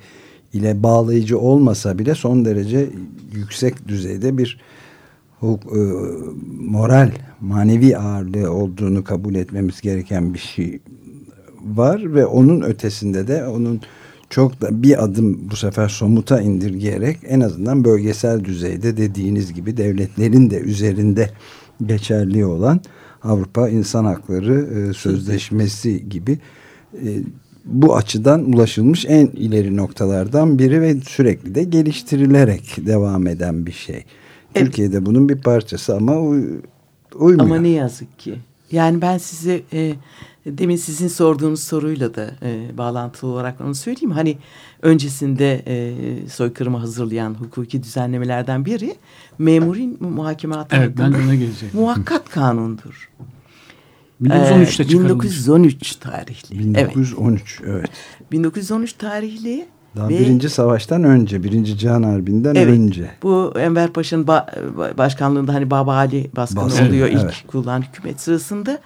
[0.54, 2.90] ile bağlayıcı olmasa bile son derece
[3.34, 4.60] yüksek düzeyde bir
[5.42, 5.82] huk- e,
[6.60, 10.80] moral, manevi ağırlığı olduğunu kabul etmemiz gereken bir şey
[11.64, 13.82] var ve onun ötesinde de onun
[14.30, 20.50] çok da bir adım bu sefer somuta indirgeyerek en azından bölgesel düzeyde dediğiniz gibi devletlerin
[20.50, 21.30] de üzerinde
[21.86, 22.82] geçerli olan
[23.24, 26.40] Avrupa İnsan Hakları e, Sözleşmesi gibi
[26.94, 27.08] e,
[27.68, 34.04] bu açıdan ulaşılmış en ileri noktalardan biri ve sürekli de geliştirilerek devam eden bir şey.
[34.54, 36.60] Türkiye'de bunun bir parçası ama uy-
[37.16, 37.40] uymuyor.
[37.46, 38.36] Ama ne yazık ki.
[38.72, 39.94] Yani ben size e,
[40.46, 44.12] demin sizin sorduğunuz soruyla da e, bağlantılı olarak onu söyleyeyim.
[44.12, 44.38] Hani
[44.82, 45.94] öncesinde e,
[46.30, 48.96] soykırımı hazırlayan hukuki düzenlemelerden biri
[49.40, 51.80] memurin muhakematı Evet ben de ona gelecektim.
[51.80, 53.10] muhakkat kanundur.
[54.22, 55.26] 1913'te Ee, çıkarılmış.
[55.26, 56.74] 1913 tarihli.
[56.80, 56.96] Evet.
[56.96, 57.90] 1913 evet.
[58.32, 62.68] 1913 tarihli Daha ve birinci savaştan önce, birinci Cihan Harbi'nden Evet.
[62.68, 63.10] önce.
[63.24, 67.44] bu Enver Paşa'nın ba- başkanlığında hani Baba Ali baskını Baskın, oluyor ilk evet.
[67.48, 68.80] kurulan hükümet sırasında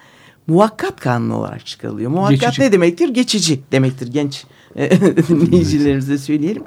[0.46, 2.10] muvakkat kanunu olarak çıkarılıyor.
[2.10, 2.62] Muvakkat Geçici.
[2.62, 3.08] ne demektir?
[3.08, 4.44] Geçici demektir genç
[4.76, 4.90] e,
[5.28, 6.62] dinleyicilerimize söyleyelim.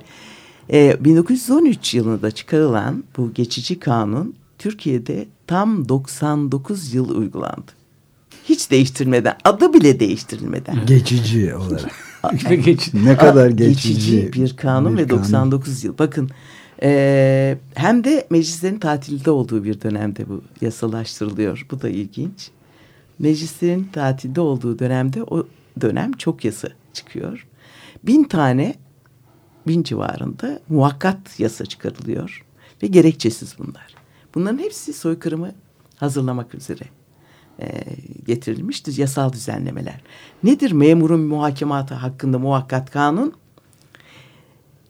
[0.73, 7.71] E, 1913 yılında çıkarılan bu geçici kanun Türkiye'de tam 99 yıl uygulandı.
[8.49, 10.86] Hiç değiştirmeden, adı bile değiştirilmeden.
[10.86, 11.91] Geçici olarak.
[12.93, 14.34] Ne kadar Aa, geçici.
[14.34, 15.97] bir kanun bir ve 99 yıl.
[15.97, 16.29] Bakın
[16.84, 21.65] e, hem de meclislerin tatilde olduğu bir dönemde bu yasalaştırılıyor.
[21.71, 22.49] Bu da ilginç.
[23.19, 25.47] Meclislerin tatilde olduğu dönemde o
[25.81, 27.47] dönem çok yasa çıkıyor.
[28.03, 28.75] Bin tane
[29.67, 32.45] bin civarında muhakkat yasa çıkarılıyor.
[32.84, 33.95] Ve gerekçesiz bunlar.
[34.36, 35.51] Bunların hepsi soykırımı
[35.95, 36.84] hazırlamak üzere
[37.59, 37.83] e,
[38.25, 40.01] getirilmiştir yasal düzenlemeler.
[40.43, 43.33] Nedir memurun muhakematı hakkında muhakkat kanun?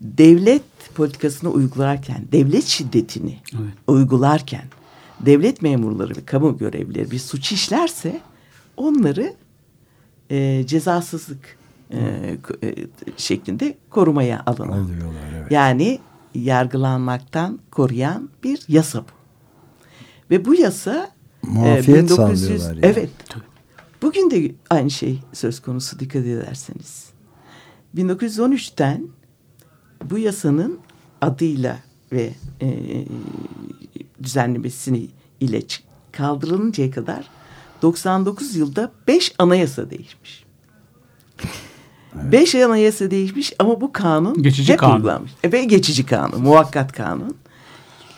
[0.02, 0.64] Devlet
[0.96, 3.74] politikasını uygularken, devlet şiddetini Evet.
[3.88, 4.64] uygularken
[5.20, 8.22] devlet memurları ve kamu görevlileri bir suç işlerse
[8.78, 9.34] onları
[10.30, 11.58] e, cezasızlık
[11.92, 12.00] e,
[12.64, 12.76] e,
[13.18, 14.44] şeklinde korumaya.
[14.46, 14.80] Alıyorlar
[15.36, 15.52] evet.
[15.52, 16.00] Yani
[16.36, 19.06] yargılanmaktan koruyan bir yasa bu.
[20.32, 21.12] Ve bu yasa
[21.48, 22.80] e, Muafiyet sağlıyorlar yani.
[22.84, 23.10] Evet.
[24.02, 27.06] Bugün de aynı şey söz konusu dikkat ederseniz.
[27.98, 29.08] 1913'ten
[30.04, 30.80] bu yasanın
[31.22, 31.80] adıyla
[32.12, 32.68] ve e,
[34.24, 35.08] düzenlemesini
[35.40, 35.62] ile
[36.12, 37.30] kaldırılıncaya kadar
[37.82, 40.46] 99 yılda 5 anayasa değişmiş.
[42.32, 44.96] Beş anayasa değişmiş ama bu kanun Geçici hep kanun.
[44.96, 45.32] uygulanmış.
[45.44, 47.36] E, ve geçici kanun, muvakkat kanun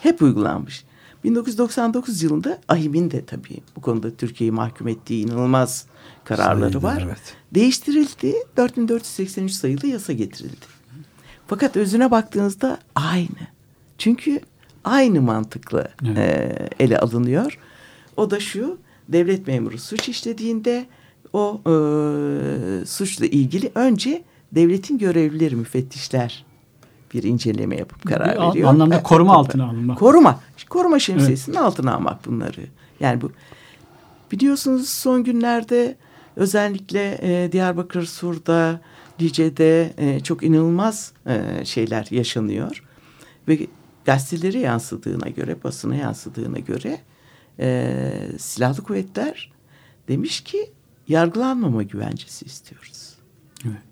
[0.04, 0.84] hep uygulanmış.
[1.24, 5.86] 1999 yılında AİHM'in de tabii bu konuda Türkiye'yi mahkum ettiği inanılmaz
[6.24, 7.02] kararları var.
[7.06, 7.36] evet.
[7.54, 8.34] Değiştirildi.
[8.58, 10.66] 4483 sayılı yasa getirildi.
[11.48, 13.48] Fakat özüne baktığınızda aynı.
[13.98, 14.40] Çünkü
[14.84, 16.18] aynı mantıkla Evet.
[16.18, 17.60] e, ele alınıyor.
[18.18, 18.78] O da şu,
[19.10, 20.86] devlet memuru suç işlediğinde
[21.34, 26.46] o e, suçla ilgili önce devletin görevlileri, müfettişler
[27.14, 28.70] bir inceleme yapıp karar Bir veriyor.
[28.70, 29.40] anlamda koruma tabii.
[29.40, 29.98] altına alınmak.
[30.00, 30.40] Koruma.
[30.70, 32.62] Koruma şemsiyesinin altına almak bunları.
[33.00, 33.32] Yani bu
[34.32, 35.96] biliyorsunuz son günlerde
[36.36, 38.82] özellikle e, Diyarbakır, Sur'da,
[39.22, 42.84] Lice'de e, çok inanılmaz e, şeyler yaşanıyor.
[43.48, 43.68] Ve
[44.06, 47.02] gazetelere yansıdığına göre, basına yansıdığına göre
[47.60, 48.02] e,
[48.40, 49.52] silahlı kuvvetler
[50.08, 50.72] demiş ki
[51.08, 53.14] yargılanmama güvencesi istiyoruz.
[53.66, 53.87] Evet.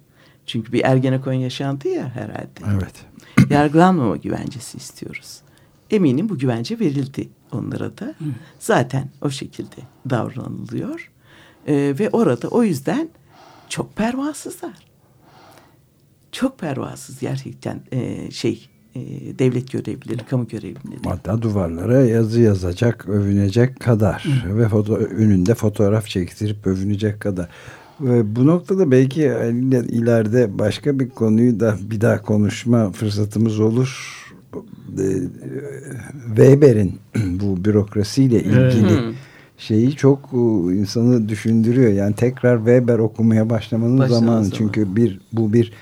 [0.46, 3.06] Çünkü bir Ergenekon yaşandı ya herhalde Evet.
[3.50, 5.42] yargılanmama güvencesi istiyoruz.
[5.92, 8.16] Eminim bu güvence verildi onlara da.
[8.60, 9.76] Zaten o şekilde
[10.10, 11.12] davranılıyor.
[11.68, 13.10] Ee, ve orada o yüzden
[13.70, 14.74] çok pervasızlar.
[16.32, 19.00] Çok pervasız gerçekten ee, şey ee,
[19.40, 21.00] devlet görevlileri, kamu görevlileri.
[21.06, 27.50] Hatta duvarlara yazı yazacak, övünecek kadar ve foto önünde fotoğraf çektirip övünecek kadar.
[28.02, 34.22] Ve bu noktada belki iler- ileride başka bir konuyu da bir daha konuşma fırsatımız olur.
[35.00, 35.06] E,
[36.28, 36.96] Weber'in
[37.42, 39.00] bu bürokrasiyle ilgili
[39.58, 40.38] şeyi çok e,
[40.76, 41.92] insanı düşündürüyor.
[41.92, 44.46] Yani tekrar Weber okumaya başlamanın Başlamanın zamanı.
[44.46, 44.52] zamanı.
[44.58, 45.74] Çünkü bir bu bir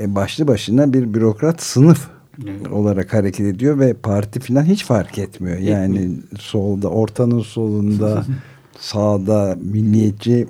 [0.00, 2.08] e, başlı başına bir bürokrat sınıf
[2.44, 2.68] Evet.
[2.72, 5.58] olarak hareket ediyor ve parti falan hiç fark etmiyor.
[5.58, 8.24] Yani solda, ortanın solunda,
[8.78, 10.46] sağda milliyetçi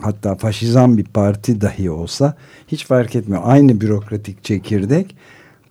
[0.00, 2.34] hatta faşizan bir parti dahi olsa
[2.68, 3.42] hiç fark etmiyor.
[3.44, 5.16] Aynı bürokratik çekirdek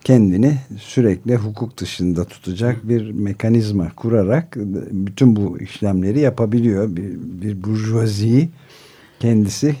[0.04, 4.56] kendini sürekli hukuk dışında tutacak bir mekanizma kurarak
[4.90, 6.96] bütün bu işlemleri yapabiliyor.
[6.96, 7.12] Bir,
[7.42, 8.48] bir burjuvaziyi
[9.20, 9.76] kendisi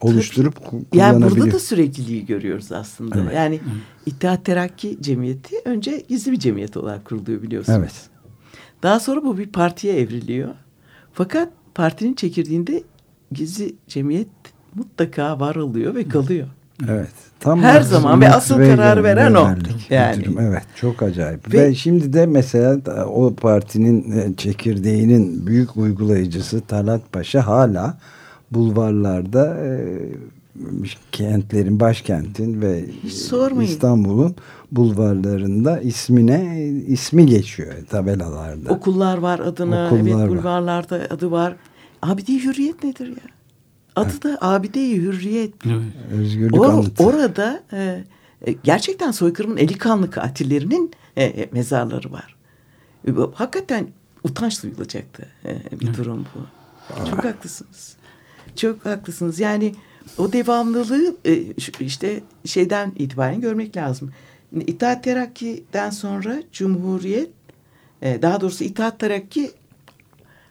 [0.00, 1.36] oluşturup Yani kullanabiliyor.
[1.36, 3.20] burada da sürekliliği görüyoruz aslında.
[3.20, 3.34] Evet.
[3.34, 3.60] Yani
[4.06, 7.78] İttihat Terakki Cemiyeti önce gizli bir cemiyet olarak kuruluyor biliyorsunuz.
[7.78, 7.92] Evet.
[8.82, 10.48] Daha sonra bu bir partiye evriliyor.
[11.12, 12.82] Fakat partinin çekirdeğinde
[13.32, 14.28] gizli cemiyet
[14.74, 16.46] mutlaka var oluyor ve kalıyor.
[16.88, 17.10] Evet.
[17.40, 19.48] Tam Her zaman ve asıl kararı veren o.
[19.90, 20.24] Yani.
[20.24, 20.40] durum.
[20.40, 21.54] Evet çok acayip.
[21.54, 22.76] Ve- Ve, şimdi de mesela
[23.06, 27.98] o partinin e, çekirdeğinin büyük uygulayıcısı Talat Paşa hala
[28.50, 29.98] bulvarlarda e,
[31.12, 32.84] kentlerin başkentin ve.
[33.62, 34.34] İstanbul'un
[34.72, 38.68] bulvarlarında ismine ismi geçiyor tabelalarda.
[38.72, 40.28] Okullar var adına, Okullar evet var.
[40.28, 41.56] bulvarlarda adı var.
[42.02, 43.22] Abide Hürriyet nedir ya?
[43.96, 45.54] Adı da Abide Hürriyet.
[45.66, 45.82] Evet.
[46.12, 47.04] Özgürlük O, anıtı.
[47.04, 48.04] orada e,
[48.46, 52.36] e, gerçekten soykırımın eli kanlı katillerinin e, e, mezarları var.
[53.08, 53.88] E, hakikaten
[54.24, 56.46] utanç duyulacaktı e, bir durum bu.
[57.10, 57.96] Çok haklısınız.
[58.56, 59.40] Çok haklısınız.
[59.40, 59.74] Yani
[60.18, 61.34] o devamlılığı e,
[61.80, 64.10] işte şeyden itibaren görmek lazım.
[64.66, 67.30] İttihat Terakki'den sonra Cumhuriyet
[68.02, 69.50] e, daha doğrusu İttihat Terakki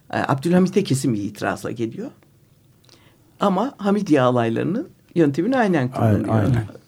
[0.09, 2.11] Abdülhamit'e kesin bir itirazla geliyor.
[3.39, 6.33] Ama Hamidiye alaylarının yöntemini aynen kullanıyor.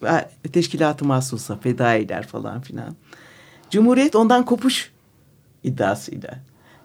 [0.02, 0.28] Aynen.
[0.52, 2.96] Teşkilat-ı mahsusa, fedailer falan filan.
[3.70, 4.92] Cumhuriyet ondan kopuş
[5.64, 6.38] iddiasıyla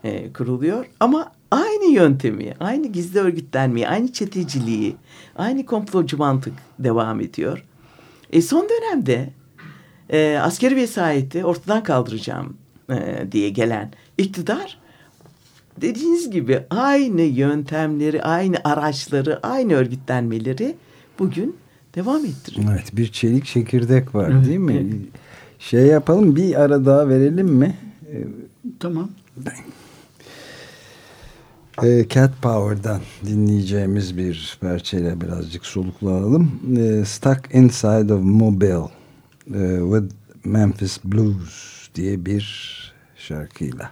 [0.03, 0.85] e, kuruluyor.
[0.99, 4.95] Ama aynı yöntemi, aynı gizli örgütlenmeyi, aynı çeteciliği,
[5.35, 7.65] aynı komplocu mantık devam ediyor.
[8.31, 9.29] E, son dönemde
[10.09, 12.57] e, askeri vesayeti ortadan kaldıracağım
[12.89, 14.79] e, diye gelen iktidar
[15.81, 20.75] dediğiniz gibi aynı yöntemleri, aynı araçları, aynı örgütlenmeleri
[21.19, 21.55] bugün
[21.95, 22.67] devam ettiriyor.
[22.71, 24.73] Evet bir çelik çekirdek var Evet, değil mi?
[24.73, 25.01] evet.
[25.59, 27.75] Şey yapalım bir ara daha verelim mi?
[28.79, 29.09] Tamam.
[31.83, 36.51] Ee, Cat Power'dan dinleyeceğimiz bir parçayla birazcık soluklanalım.
[36.77, 38.89] Ee, Stuck Inside of Mobile
[39.53, 40.15] e, with
[40.45, 42.43] Memphis Blues diye bir
[43.15, 43.91] şarkıyla.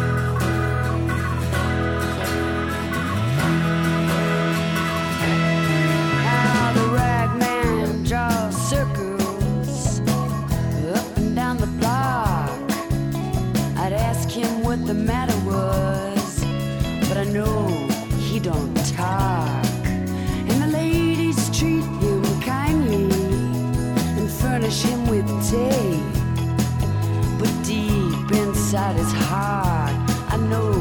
[28.71, 29.93] inside his heart,
[30.31, 30.71] I know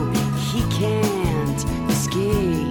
[0.52, 2.69] he can't escape.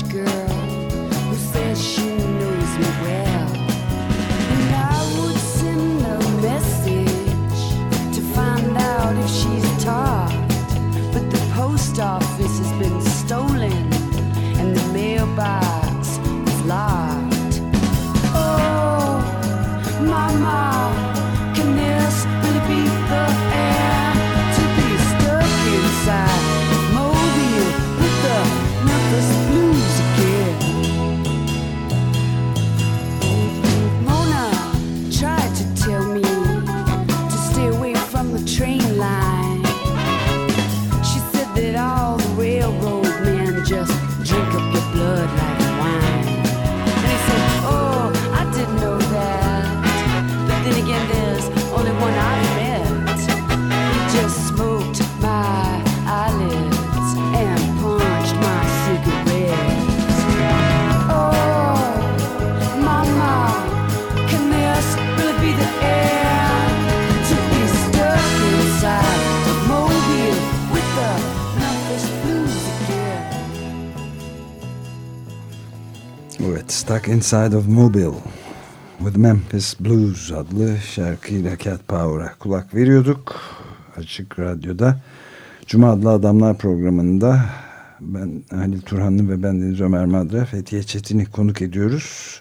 [0.00, 0.31] Girl
[77.12, 78.14] Inside of Mobile
[78.98, 83.40] with Memphis Blues adlı şarkıyla Cat Power'a kulak veriyorduk.
[83.96, 85.00] Açık Radyo'da
[85.66, 87.40] Cuma adlı Adamlar programında
[88.00, 92.40] ben Halil Turhanlı ve ben Deniz Ömer Madra Fethiye Çetin'i konuk ediyoruz.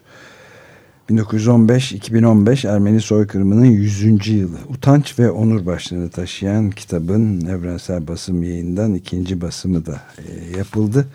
[1.10, 4.28] 1915-2015 Ermeni soykırımının 100.
[4.28, 4.58] yılı.
[4.70, 11.08] Utanç ve onur başlığını taşıyan kitabın evrensel basım yayından ikinci basımı da e, yapıldı.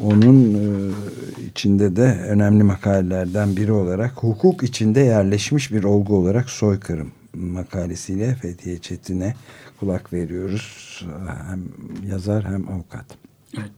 [0.00, 0.92] Onun e,
[1.50, 8.78] içinde de önemli makalelerden biri olarak hukuk içinde yerleşmiş bir olgu olarak soykırım makalesiyle Fethiye
[8.78, 9.34] Çetin'e
[9.80, 11.04] kulak veriyoruz.
[11.48, 11.62] Hem
[12.10, 13.06] yazar hem avukat.
[13.58, 13.70] Evet.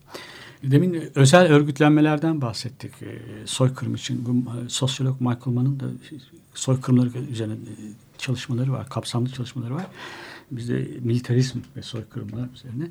[0.62, 4.24] Demin özel örgütlenmelerden bahsettik e, soykırım için.
[4.24, 5.84] E, sosyolog Michael Mann'ın da
[6.54, 7.54] soykırımları üzerine
[8.18, 9.86] çalışmaları var, kapsamlı çalışmaları var.
[10.50, 12.88] Biz de militarizm ve soykırımlar üzerine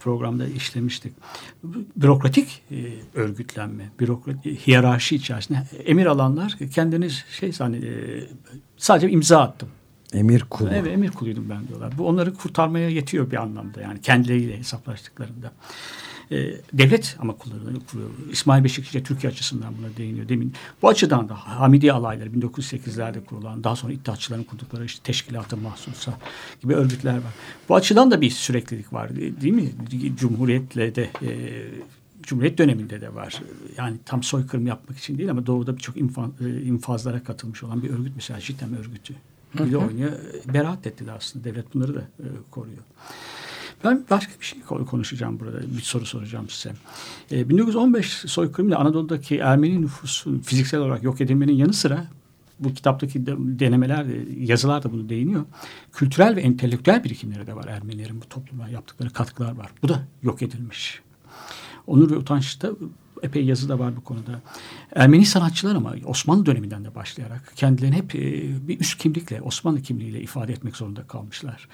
[0.00, 1.12] programda işlemiştik.
[1.96, 2.76] Bürokratik e,
[3.14, 8.24] örgütlenme, bürokrat, hiyerarşi içerisinde emir alanlar kendini şey zannet, e,
[8.76, 9.68] sadece imza attım.
[10.12, 10.68] Emir kulu.
[10.72, 11.98] Evet emir kuluydum ben diyorlar.
[11.98, 15.52] Bu onları kurtarmaya yetiyor bir anlamda yani kendileriyle hesaplaştıklarında.
[16.32, 17.80] Ee, devlet ama kullanıyor.
[18.32, 20.28] İsmail Beşikçi Türkiye açısından buna değiniyor.
[20.28, 20.52] Demin
[20.82, 26.18] bu açıdan da Hamidi alayları 1908'lerde kurulan daha sonra iddiatçıların kurdukları işte teşkilatı mahsusa
[26.62, 27.32] gibi örgütler var.
[27.68, 29.72] Bu açıdan da bir süreklilik var değil mi?
[30.16, 31.28] Cumhuriyetle de e,
[32.22, 33.42] Cumhuriyet döneminde de var.
[33.76, 36.00] Yani tam soykırım yapmak için değil ama doğuda birçok e,
[36.62, 39.14] infazlara katılmış olan bir örgüt mesela JITEM örgütü.
[39.54, 40.12] Bir de oynuyor.
[40.54, 41.44] Beraat etti de aslında.
[41.44, 42.82] Devlet bunları da e, koruyor.
[43.84, 45.60] Ben başka bir şey konuşacağım burada.
[45.76, 46.74] Bir soru soracağım size.
[47.30, 52.06] E, 1915 soykırımıyla Anadolu'daki Ermeni nüfusun fiziksel olarak yok edilmenin yanı sıra
[52.60, 54.06] bu kitaptaki denemeler,
[54.40, 55.44] yazılar da bunu değiniyor.
[55.92, 59.70] Kültürel ve entelektüel birikimleri de var Ermenilerin bu topluma yaptıkları katkılar var.
[59.82, 61.00] Bu da yok edilmiş.
[61.86, 62.70] Onur ve utançta
[63.22, 64.40] epey yazı da var bu konuda.
[64.94, 68.14] Ermeni sanatçılar ama Osmanlı döneminden de başlayarak kendilerini hep
[68.68, 71.68] bir üst kimlikle, Osmanlı kimliğiyle ifade etmek zorunda kalmışlar.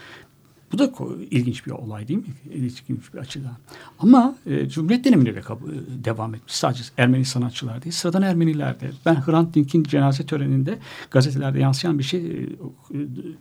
[0.72, 0.92] Bu da
[1.30, 2.54] ilginç bir olay değil mi?
[2.54, 2.82] İlginç
[3.14, 3.56] bir açıdan.
[3.98, 6.54] Ama e, Cumhuriyet döneminde de e, devam etmiş.
[6.54, 8.90] Sadece Ermeni sanatçılar değil, sıradan Ermeniler de.
[9.06, 10.78] Ben Hrant Dink'in cenaze töreninde
[11.10, 12.48] gazetelerde yansıyan bir şey e,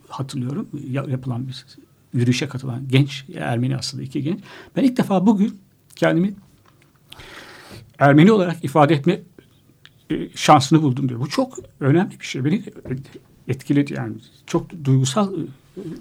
[0.08, 0.68] hatırlıyorum.
[0.90, 1.66] Yapılan bir
[2.14, 4.40] yürüyüşe katılan genç Ermeni asıllı iki genç.
[4.76, 5.60] Ben ilk defa bugün
[5.96, 6.34] kendimi
[7.98, 9.20] Ermeni olarak ifade etme
[10.34, 11.20] şansını buldum diyor.
[11.20, 12.44] Bu çok önemli bir şey.
[12.44, 12.64] Beni
[13.48, 14.14] etkiledi yani.
[14.46, 15.32] Çok duygusal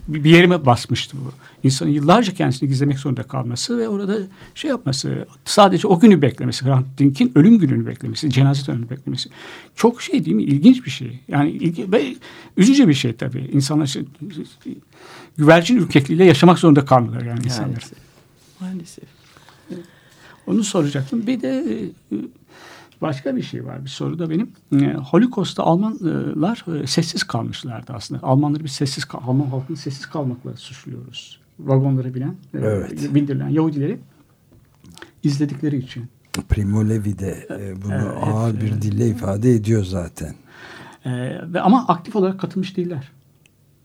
[0.08, 1.32] bir yerime basmıştı bu.
[1.64, 4.18] İnsanın yıllarca kendisini gizlemek zorunda kalması ve orada
[4.56, 9.30] şey yapması, sadece o günü beklemesi, Hrant Dink'in ölüm gününü beklemesi, cenaze törenini beklemesi.
[9.76, 10.44] Çok şey değil mi?
[10.44, 11.20] İlginç bir şey.
[11.28, 12.16] Yani ilgi, ve
[12.58, 13.50] üzücü bir şey tabii.
[13.54, 14.06] İnsanlar şey,
[15.38, 17.68] güvercin ürkekliğiyle yaşamak zorunda kalmıyorlar yani insanlar.
[17.68, 17.98] Maalesef.
[18.60, 19.04] Maalesef.
[20.48, 21.28] Onu soracaktım.
[21.28, 21.66] Bir de
[23.02, 24.52] Başka bir şey var bir soru da benim.
[24.82, 28.24] E, Holocaust'ta Almanlar e, sessiz kalmışlardı aslında.
[28.24, 31.40] Almanları bir sessiz Alman halkını sessiz kalmakla suçluyoruz.
[31.60, 33.16] Vagonlara binen, e, evet.
[33.16, 34.00] bindirilen Yahudileri
[35.24, 36.06] izledikleri için.
[36.50, 38.62] Primo Levi de e, bunu Evet, ağır evet.
[38.62, 40.36] bir dille ifade ediyor zaten.
[41.06, 41.12] E,
[41.54, 43.12] ve ama aktif olarak katılmış değiller.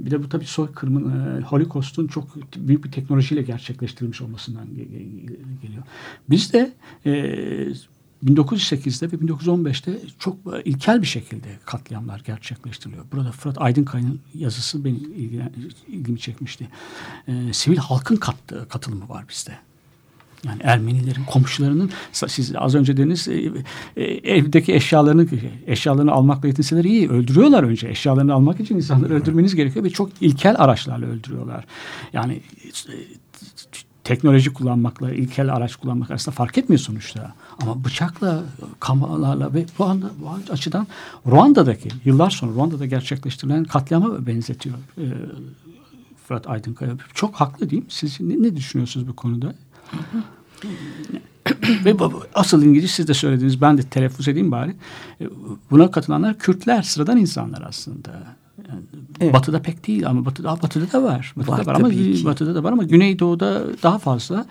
[0.01, 2.25] Bir de bu tabii soykırımın, e, Holocaust'un çok
[2.57, 5.83] büyük bir teknolojiyle gerçekleştirilmiş olmasından ge- ge- geliyor.
[6.31, 6.73] Biz de
[7.07, 7.13] e,
[8.25, 13.05] 1908'de ve 1915'te çok ilkel bir şekilde katliamlar gerçekleştiriliyor.
[13.13, 14.97] Burada Fırat Aydınkaya'nın yazısı beni
[15.89, 16.69] ilgimi çekmişti.
[17.29, 19.59] Ee, sivil halkın kattığı, katılımı var bizde.
[20.47, 23.53] Yani Ermenilerin komşularının siz az önce dediniz e,
[23.97, 25.27] e, evdeki eşyalarını
[25.67, 27.89] eşyalarını almakla yetinseler iyi öldürüyorlar önce.
[27.89, 31.65] Eşyalarını almak için insanları öldürmeniz gerekiyor ve çok ilkel araçlarla öldürüyorlar.
[32.13, 32.95] Yani e,
[34.07, 37.35] teknoloji kullanmakla ilkel araç kullanmak arasında fark etmiyor sonuçta.
[37.63, 38.43] Ama bıçakla,
[38.81, 40.87] kamalarla ve bu, anda, bu açıdan
[41.27, 44.77] Ruanda'daki yıllar sonra Ruanda'da gerçekleştirilen katliama benzetiyor.
[44.99, 45.03] Ee,
[46.29, 46.93] Fırat Aydınkaya.
[47.15, 47.89] Çok haklı değil mi?
[47.91, 49.55] Siz ne, ne düşünüyorsunuz bu konuda?
[51.85, 51.95] Ve
[52.35, 54.75] asıl İngiliz siz de söylediniz ben de telaffuz edeyim bari.
[55.21, 55.25] E,
[55.71, 58.11] buna katılanlar Kürtler sıradan insanlar aslında.
[58.69, 58.83] Yani
[59.21, 59.35] evet.
[59.35, 61.35] Batı'da pek değil ama Batı'da Batı'da da var.
[61.37, 61.89] Batı'da var, var ama
[62.25, 64.47] Batı'da da var ama Güneydoğu'da daha fazla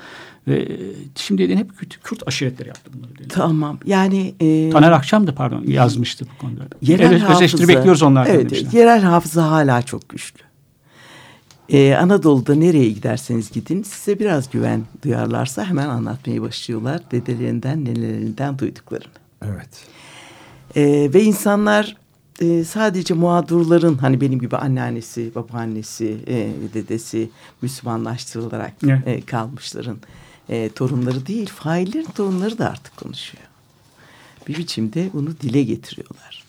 [0.47, 0.77] ve
[1.15, 3.17] şimdi dediğin hep Kürt, Kürt aşiretleri yaptı bunları.
[3.17, 3.27] Dedi.
[3.27, 3.79] Tamam.
[3.85, 6.63] Yani e, Taner Akçam da pardon yazmıştı bu konuda.
[6.81, 8.79] Yerel evet, hafıza, bekliyoruz onlardan evet, demişler.
[8.79, 10.45] Yerel hafıza hala çok güçlü.
[11.69, 19.13] Ee, Anadolu'da nereye giderseniz gidin size biraz güven duyarlarsa hemen anlatmaya başlıyorlar dedelerinden nelerinden duyduklarını.
[19.45, 19.85] Evet.
[20.75, 21.95] Ee, ve insanlar
[22.41, 27.29] e, sadece mağdurların hani benim gibi anneannesi, babaannesi, e, dedesi
[27.61, 29.07] Müslümanlaştırılarak Evet.
[29.07, 29.97] e, kalmışların
[30.49, 33.43] e, torunları değil, faillerin torunları da artık konuşuyor.
[34.47, 36.43] Bir biçimde bunu dile getiriyorlar.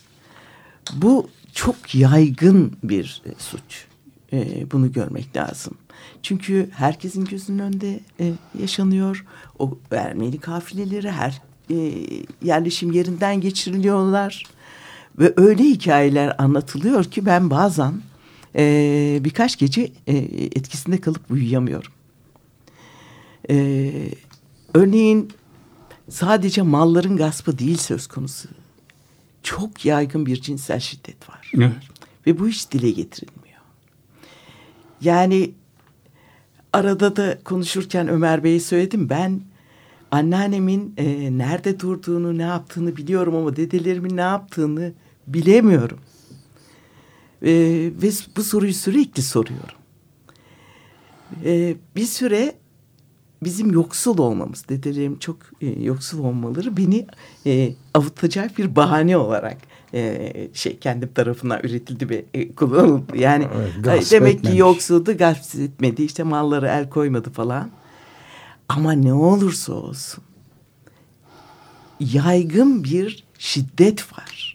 [0.95, 3.87] Bu çok yaygın bir e, suç.
[4.32, 5.74] E, bunu görmek lazım.
[6.22, 9.24] Çünkü herkesin gözünün önünde e, yaşanıyor.
[9.59, 11.93] O Ermeni kafileleri her e,
[12.43, 14.43] yerleşim yerinden geçiriliyorlar.
[15.19, 17.95] Ve öyle hikayeler anlatılıyor ki ben bazen
[18.57, 21.93] e, birkaç gece e, etkisinde kalıp uyuyamıyorum.
[23.51, 23.93] E,
[24.75, 25.31] örneğin
[26.09, 28.49] sadece malların gaspı değil söz konusu.
[29.43, 31.51] Çok yaygın bir cinsel şiddet var.
[31.55, 31.73] Evet.
[32.27, 33.61] Ve bu hiç dile getirilmiyor.
[35.01, 35.51] Yani
[36.73, 39.41] arada da konuşurken Ömer Bey'e söyledim ben
[40.11, 44.93] anneannemin e, nerede durduğunu ne yaptığını biliyorum ama dedelerimin ne yaptığını
[45.27, 45.99] bilemiyorum.
[47.43, 47.53] E,
[48.03, 49.79] ve bu soruyu sürekli soruyorum.
[51.45, 52.55] E, bir süre
[53.43, 57.07] bizim yoksul olmamız, dedelerim çok e, yoksul olmaları beni
[57.47, 59.57] e, avutacak bir bahane olarak
[59.95, 63.16] e, şey kendim tarafından üretildi ve e, kullanıldı.
[63.16, 63.49] Yani
[63.87, 64.59] Evet, demek ki etmemiş.
[64.59, 67.70] yoksuldu, gasp etmedi, işte malları el koymadı falan.
[68.68, 70.24] Ama ne olursa olsun
[72.01, 74.45] yaygın bir şiddet var.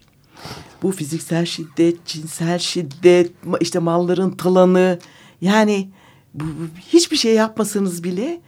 [0.81, 4.99] Bu fiziksel şiddet, cinsel şiddet, işte malların talanı.
[5.41, 5.89] Yani
[6.33, 6.43] bu,
[6.79, 8.41] hiçbir şey yapmasanız bile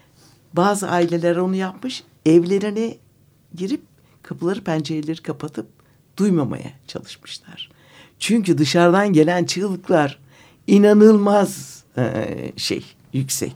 [0.54, 2.04] bazı aileler onu yapmış.
[2.26, 2.98] Evlerine
[3.56, 3.82] girip
[4.24, 5.68] kapıları pencereleri kapatıp
[6.18, 7.70] duymamaya çalışmışlar.
[8.20, 10.20] Çünkü dışarıdan gelen çığlıklar
[10.68, 13.56] inanılmaz eee, şey yüksek.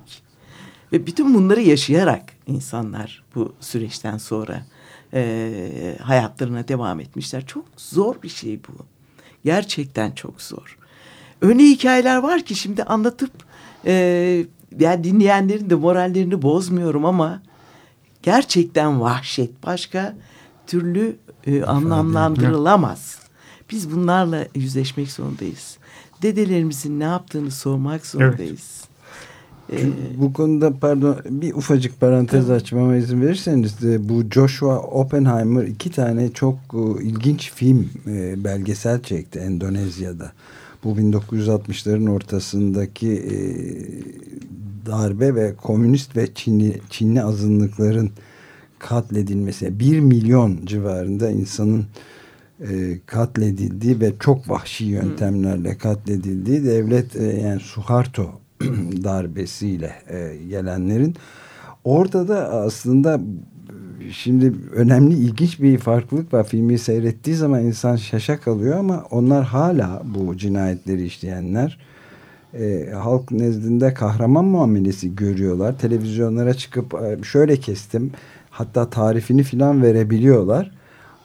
[0.92, 4.66] Ve bütün bunları yaşayarak insanlar bu süreçten sonra
[5.14, 7.46] eee, hayatlarına devam etmişler.
[7.46, 8.86] Çok zor bir şey bu.
[9.46, 10.78] Gerçekten çok zor.
[11.42, 13.32] Öyle hikayeler var ki şimdi anlatıp
[13.86, 14.46] eee
[14.80, 17.42] yani dinleyenlerin de morallerini bozmuyorum ama
[18.24, 20.16] gerçekten vahşet başka
[20.68, 23.20] türlü e, anlamlandırılamaz.
[23.70, 25.78] Biz bunlarla yüzleşmek zorundayız.
[26.22, 28.82] Dedelerimizin ne yaptığını sormak zorundayız.
[29.74, 29.78] Ee,
[30.18, 36.32] Bu konuda pardon bir ufacık parantez açmama izin verirseniz de bu Joshua Oppenheimer iki tane
[36.32, 40.32] çok e, ilginç film e, belgesel çekti Endonezya'da.
[40.84, 43.36] Bu 1960'ların ortasındaki e,
[44.86, 48.12] darbe ve komünist ve Çinli, Çinli azınlıkların
[48.80, 49.80] katledilmesi.
[49.80, 51.86] Bir milyon civarında insanın
[52.62, 58.40] e, katledildiği ve çok vahşi yöntemlerle katledildiği devlet e, yani Suharto
[59.04, 61.16] darbesiyle e, gelenlerin.
[61.84, 63.20] Orada da aslında
[64.12, 66.48] şimdi önemli ilginç bir farklılık var.
[66.48, 71.78] Filmi seyrettiği zaman insan şaşa kalıyor ama onlar hala bu cinayetleri işleyenler
[72.54, 75.80] e, halk nezdinde kahraman muamelesi görüyorlar.
[75.80, 78.12] Televizyonlara çıkıp e, şöyle kestim
[78.50, 80.72] hatta tarifini filan verebiliyorlar.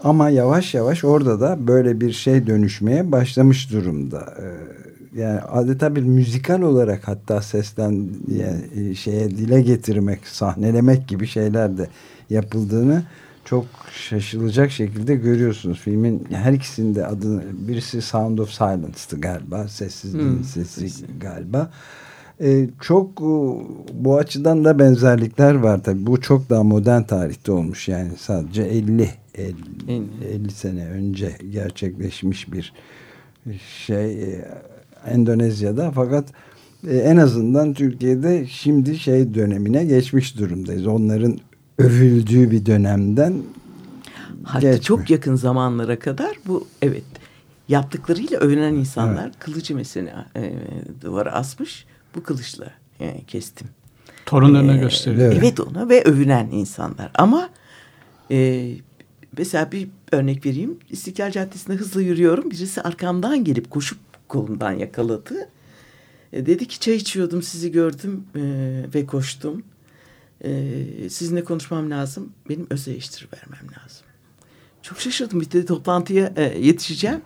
[0.04, 4.34] Ama yavaş yavaş orada da böyle bir şey dönüşmeye başlamış durumda.
[4.40, 4.46] Ee,
[5.16, 8.08] yani adeta bir müzikal olarak hatta seslen
[8.38, 11.88] yani e, şeye dile getirmek, sahnelemek gibi şeyler de
[12.30, 13.02] yapıldığını
[13.44, 13.66] çok
[14.08, 15.78] şaşılacak şekilde görüyorsunuz.
[15.80, 19.68] Filmin her ikisinde adını birisi Sound of Silence'tı galiba.
[19.68, 21.04] Sessizliğin Hmm, sesi sesi.
[21.20, 21.70] galiba.
[22.40, 23.24] Ee, çok e,
[24.04, 26.06] bu açıdan da benzerlikler var tabii.
[26.06, 29.54] Bu çok daha modern tarihte olmuş yani sadece 50 50,
[29.88, 32.72] En- 50 sene önce gerçekleşmiş bir
[33.86, 34.48] şey e,
[35.06, 36.24] Endonezya'da fakat
[36.88, 40.86] e, en azından Türkiye'de şimdi şey dönemine geçmiş durumdayız.
[40.86, 41.38] Onların
[41.78, 43.34] övüldüğü bir dönemden
[44.44, 44.86] Hatta Geçmiş.
[44.86, 47.02] çok yakın zamanlara kadar bu evet
[47.68, 50.52] yaptıklarıyla övünen insanlar kılıcı mesela e,
[51.02, 53.66] duvara asmış bu kılıçla e, kestim.
[54.26, 55.32] Torunlarına Ee, gösteriyor.
[55.38, 55.60] Evet.
[55.60, 57.10] ona ve övünen insanlar.
[57.14, 57.48] Ama
[58.30, 58.68] e,
[59.38, 60.78] mesela bir örnek vereyim.
[60.90, 62.50] İstiklal Caddesi'nde hızlı yürüyorum.
[62.50, 63.98] Birisi arkamdan gelip koşup
[64.32, 65.48] kolumdan yakaladı.
[66.32, 68.42] E, dedi ki çay içiyordum sizi gördüm e,
[68.94, 69.62] ve koştum.
[70.44, 72.32] E, sizinle konuşmam lazım.
[72.48, 74.06] Benim öz eleştiri vermem lazım.
[74.82, 75.40] Çok şaşırdım.
[75.40, 77.20] Bir de toplantıya e, yetişeceğim.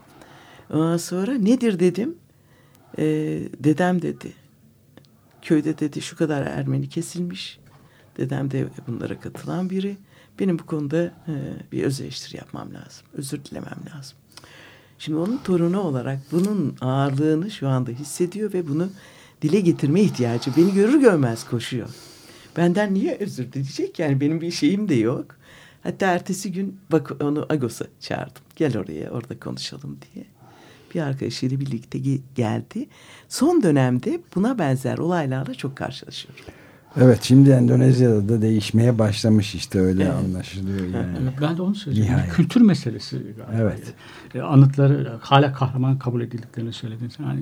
[0.71, 2.15] Ondan sonra nedir dedim.
[3.65, 4.33] Dedem dedi
[5.43, 7.59] köyde dedi şu kadar Ermeni kesilmiş.
[8.17, 9.97] Dedem de bunlara katılan biri.
[10.39, 11.15] Benim bu konuda
[11.73, 13.07] bir öz eleştiri yapmam lazım.
[13.15, 14.19] Özür dilemem lazım.
[14.99, 18.89] Şimdi onun torunu olarak bunun ağırlığını şu anda hissediyor ve bunu
[19.43, 20.51] dile getirme ihtiyacı.
[20.57, 21.89] Beni görür görmez koşuyor.
[22.57, 23.99] Benden niye özür dileyecek?
[23.99, 25.27] Yani benim bir şeyim de yok.
[25.83, 28.43] Hatta ertesi gün bak onu Agos'a çağırdım.
[28.57, 30.25] Gel oraya orada konuşalım diye.
[30.95, 32.87] Bir arkadaşıyla birlikte ge- geldi.
[33.29, 36.45] Son dönemde buna benzer olaylarla çok karşılaşıyorum.
[37.01, 40.15] Evet şimdi Endonezya'da da değişmeye başlamış işte öyle Evet.
[40.15, 41.17] anlaşılıyor yani.
[41.23, 42.13] Evet, ben de onu söyleyeceğim.
[42.13, 42.31] Nihayet.
[42.31, 43.63] Bir kültür meselesi galiba.
[43.63, 43.95] Evet.
[44.35, 47.13] E, anıtları hala kahraman kabul edildiklerini söylediniz.
[47.21, 47.41] Yani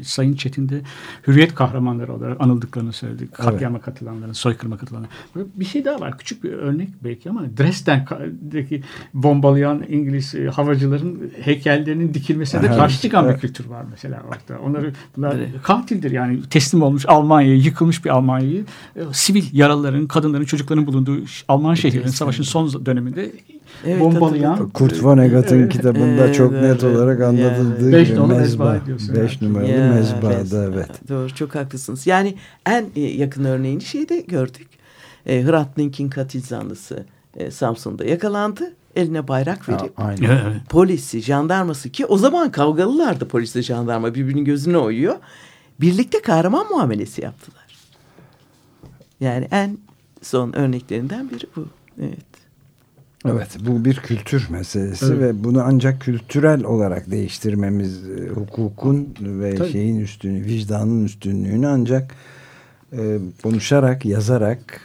[0.00, 0.80] e, Sayın Çetin'de
[1.26, 3.34] hürriyet kahramanları olarak anıldıklarını söyledik.
[3.34, 5.12] Katliama katılanların, soykırıma katılanların.
[5.56, 6.18] Bir şey daha var.
[6.18, 8.82] Küçük bir örnek belki ama Dresden'deki
[9.14, 12.76] bombalayan İngiliz e, havacıların heykellerinin dikilmesine de Evet.
[12.78, 13.40] karşı çıkan bir Evet.
[13.40, 14.62] kültür var mesela orada.
[14.62, 15.48] Onları bunlar Evet.
[15.62, 18.64] katildir yani teslim olmuş Almanya'ya yıkılmış bir Almanya'yı
[19.12, 21.16] sivil yaralıların, kadınların, çocukların bulunduğu
[21.48, 23.32] Alman şehirlerin savaşın son döneminde
[23.86, 24.68] Evet, bombalayan.
[24.68, 25.72] Kurt Vonnegut'un Evet.
[25.72, 26.84] kitabında Evet, çok net evet.
[26.84, 28.80] olarak anlatıldığı Beş gibi numaralı mezba.
[29.14, 30.56] Beş numaralı Ya, mezbada mezba.
[30.56, 31.08] evet.
[31.08, 32.06] Doğru çok haklısınız.
[32.06, 32.34] Yani
[32.66, 34.68] en e, yakın örneğini şeyde gördük.
[35.26, 37.04] E, Hrant Dink'in katil zanlısı
[37.36, 38.72] e, Samsun'da yakalandı.
[38.96, 40.22] Eline bayrak verip Aynen.
[40.22, 40.56] Evet.
[40.68, 45.14] polisi, jandarması ki o zaman kavgalılardı polisle jandarma birbirinin gözüne oyuyor.
[45.80, 47.65] Birlikte kahraman muamelesi yaptılar.
[49.20, 49.78] Yani en
[50.22, 51.66] son örneklerinden biri bu.
[52.00, 52.46] Evet.
[53.28, 55.20] Evet bu bir kültür meselesi Evet.
[55.20, 59.72] ve bunu ancak kültürel olarak değiştirmemiz e, hukukun ve Tabii.
[59.72, 62.14] şeyin üstünü vicdanın üstünlüğünü ancak
[62.92, 64.80] e, konuşarak yazarak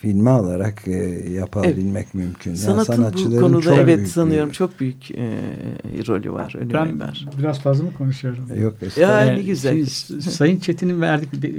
[0.00, 0.92] filme alarak e,
[1.32, 2.50] yapabilmek mümkün.
[2.50, 5.38] Yani Sanatın bu konuda çok evet büyük bir- sanıyorum çok büyük e,
[6.08, 7.26] rolü var, önemi Ben var.
[7.38, 8.44] biraz fazla mı konuşuyorum?
[8.62, 9.86] Yok Ya ne güzel.
[9.86, 11.52] şimdi Sayın Çetin'in verdik, de, e,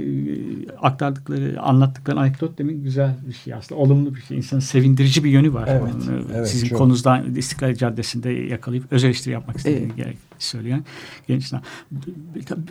[0.82, 3.80] aktardıkları, anlattıkları anekdot demin güzel bir şey aslında.
[3.80, 4.36] Olumlu bir şey.
[4.36, 5.68] İnsanın sevindirici bir yönü var.
[5.70, 6.78] Evet, Onun, evet, Sizin çok.
[6.78, 9.96] konunuzdan İstiklal Caddesi'nde yakalayıp öz eleştiri yapmak istediğini Evet.
[9.96, 10.84] gerek söyleyen
[11.28, 11.60] gençler.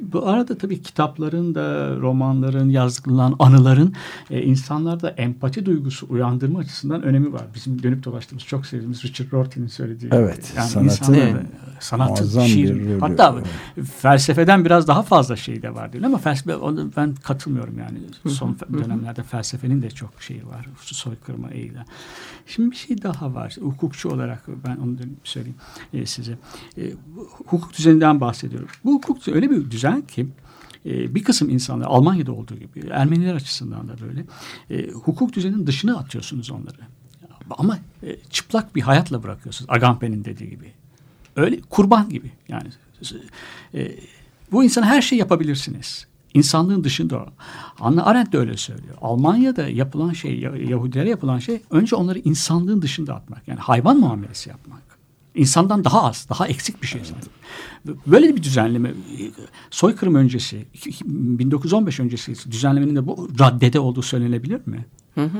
[0.01, 3.93] Bu arada tabii kitapların da romanların yazılan anıların
[4.29, 7.43] e, insanlarda empati duygusu uyandırma açısından önemi var.
[7.55, 10.11] Bizim dönüp dolaştığımız çok sevdiğimiz Richard Rorty'nin söylediği.
[10.13, 11.45] Evet, Yani sanatın
[11.79, 13.35] sanatın, şiir, bir hatta
[14.01, 16.07] felsefeden biraz daha fazla şey de var değil mi?
[16.07, 17.97] ama felsefe onu ben katılmıyorum yani
[18.33, 21.85] son dönemlerde felsefenin de çok şeyi var soykırma eğilen.
[22.45, 25.57] Şimdi bir şey daha var hukukçu olarak ben onu söyleyeyim
[25.93, 26.37] e, size
[26.77, 27.29] E, bu
[27.61, 28.67] hukuk düzeninden bahsediyorum.
[28.85, 30.27] Bu hukuk öyle bir düzen ki
[30.85, 34.25] e, bir kısım insanlar Almanya'da olduğu gibi Ermeniler açısından da böyle
[34.69, 36.77] e, hukuk düzeninin dışına atıyorsunuz onları.
[37.49, 39.69] Ama e, çıplak bir hayatla bırakıyorsunuz.
[39.71, 40.73] Agamben'in dediği gibi.
[41.35, 42.69] Öyle kurban gibi yani.
[43.73, 43.95] E,
[44.51, 46.07] bu insana her şey yapabilirsiniz.
[46.33, 47.25] İnsanlığın dışında o.
[47.79, 48.95] Anna Arendt de öyle söylüyor.
[49.01, 53.47] Almanya'da yapılan şey, Yahudilere yapılan şey önce onları insanlığın dışında atmak.
[53.47, 54.90] Yani hayvan muamelesi yapmak.
[55.35, 57.01] İnsandan daha az, daha eksik bir şey.
[58.07, 58.93] Böyle bir düzenleme,
[59.71, 60.65] soykırım öncesi,
[61.05, 64.85] 1915 öncesi düzenlemenin de bu raddede olduğu söylenebilir mi?
[65.15, 65.37] Hı hı.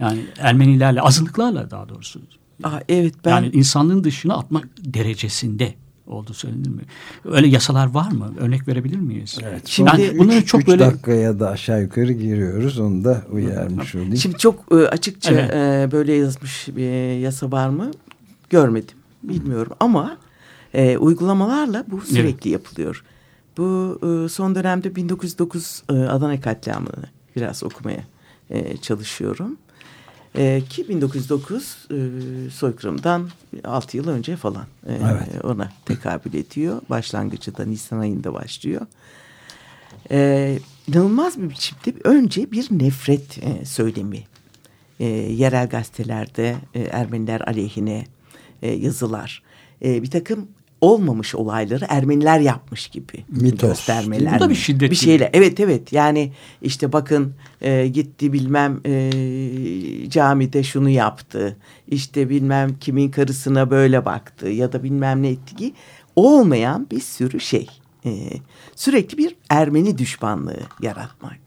[0.00, 2.20] Yani Ermenilerle, azınlıklarla daha doğrusu.
[2.62, 5.74] Aa, evet ben Yani insanlığın dışına atmak derecesinde
[6.06, 6.82] olduğu söylenir mi?
[7.24, 8.34] Öyle yasalar var mı?
[8.38, 9.38] Örnek verebilir miyiz?
[9.42, 9.62] Evet.
[9.66, 12.78] Şimdi bunların bunların üç- çok üç böyle- dakikaya da aşağı yukarı giriyoruz.
[12.78, 14.16] Onu da uyarmış olayım.
[14.16, 15.50] Şimdi çok e, açıkça Evet.
[15.54, 17.90] e, böyle yazmış bir yasa var mı?
[18.50, 18.96] Görmedim.
[19.22, 20.16] Bilmiyorum ama
[20.74, 23.04] e, uygulamalarla bu sürekli yapılıyor.
[23.56, 27.04] Bu e, son dönemde 1909 e, Adana katliamını
[27.36, 28.04] biraz okumaya
[28.50, 29.56] e, çalışıyorum.
[30.36, 31.96] E, ki 1909 e,
[32.50, 33.30] soykırımdan
[33.64, 35.44] 6 yıl önce falan e, Evet.
[35.44, 36.80] ona tekabül ediyor.
[36.90, 38.86] Başlangıcı da Nisan ayında başlıyor.
[40.10, 40.58] E,
[40.88, 44.22] inanılmaz bir biçimde önce bir nefret e, söylemi
[45.00, 48.04] e, yerel gazetelerde e, Ermeniler aleyhine
[48.62, 49.42] e, yazılar.
[49.84, 50.48] E, bir takım
[50.80, 53.68] olmamış olayları Ermeniler yapmış gibi Mitos.
[53.70, 54.36] göstermeler.
[54.36, 55.04] Bu da bir şiddet Bir gibi.
[55.04, 55.30] şeyle.
[55.32, 56.32] Evet evet yani
[56.62, 59.10] işte bakın e, gitti bilmem e,
[60.10, 61.56] camide şunu yaptı.
[61.88, 65.74] İşte bilmem kimin karısına böyle baktı ya da bilmem ne etti ki
[66.16, 67.66] olmayan bir sürü şey.
[68.04, 68.10] E,
[68.76, 71.40] sürekli bir Ermeni düşmanlığı yaratmak.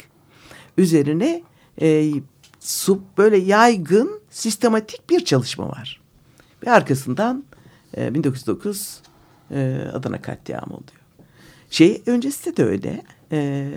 [0.77, 1.41] Üzerine
[1.81, 2.11] e,
[2.59, 6.01] su, böyle yaygın sistematik bir çalışma var.
[6.65, 7.43] Ve arkasından
[7.97, 9.01] e, 1909
[9.51, 11.01] e, Adana katliamı oluyor.
[11.69, 13.03] Şey öncesinde de öyle.
[13.31, 13.71] E,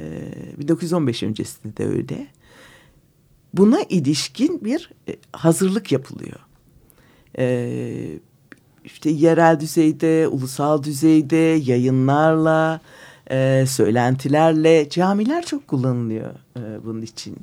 [0.59, 2.27] 1915 öncesinde de öyle.
[3.55, 6.41] Buna ilişkin bir e, hazırlık yapılıyor.
[7.39, 8.21] E,
[8.85, 12.81] işte yerel düzeyde, ulusal düzeyde, yayınlarla,
[13.31, 17.37] e, söylentilerle camiler çok kullanılıyor e, bunun için.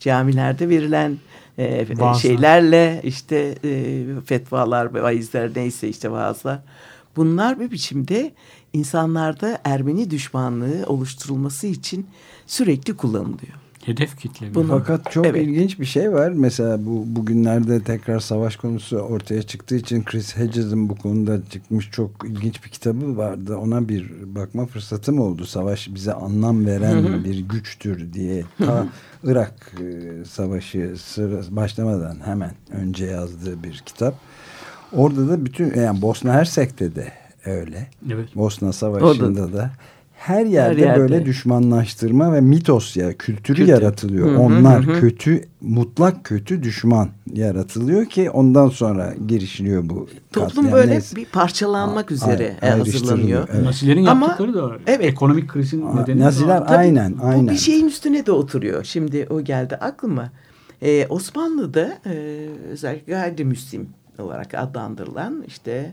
[0.00, 1.18] Camilerde verilen
[1.58, 2.14] e, Vaazlar.
[2.14, 6.58] şeylerle işte e, fetvalar, vaizler neyse işte vaazlar.
[7.16, 8.32] Bunlar bir biçimde
[8.72, 12.06] insanlarda Ermeni düşmanlığı oluşturulması için
[12.46, 13.54] sürekli kullanılıyor.
[13.84, 14.46] Hedef kitle.
[14.68, 15.46] Fakat çok Evet.
[15.46, 16.30] ilginç bir şey var.
[16.30, 22.10] Mesela bu bugünlerde tekrar savaş konusu ortaya çıktığı için Chris Hedges'in bu konuda çıkmış çok
[22.24, 23.56] ilginç bir kitabı vardı.
[23.56, 25.46] Ona bir bakma fırsatım oldu.
[25.46, 28.44] Savaş bize anlam veren bir güçtür diye.
[28.58, 28.86] Ta
[29.24, 30.94] Irak e, Savaşı
[31.50, 34.14] başlamadan hemen önce yazdığı bir kitap.
[34.92, 37.12] Orada da bütün yani Bosna Hersek'te de
[37.46, 37.86] öyle.
[38.12, 38.36] Evet.
[38.36, 39.70] Bosna Savaşı'nda da
[40.20, 41.00] her yerde, yerde.
[41.00, 43.72] böyle düşmanlaştırma ve mitos ya kültürü Kültür.
[43.72, 44.28] yaratılıyor.
[44.30, 45.00] Hı hı, Onlar hı hı.
[45.00, 50.72] kötü mutlak kötü düşman yaratılıyor ki ondan sonra girişiliyor bu Toplum katliam.
[50.72, 51.16] böyle Neyse.
[51.16, 53.48] bir parçalanmak A- üzere e, hazırlanıyor.
[53.52, 53.64] evet.
[53.64, 55.04] Nazilerin Ama- yaptıkları da Evet.
[55.04, 56.20] ekonomik krizin Aa, nedeni.
[56.20, 57.48] Naziler Tabii aynen bu aynen.
[57.48, 58.84] bir şeyin üstüne de oturuyor.
[58.84, 60.30] Şimdi o geldi aklıma.
[60.82, 65.92] Ee, Osmanlı'da e, özellikle gayrimüslim olarak adlandırılan işte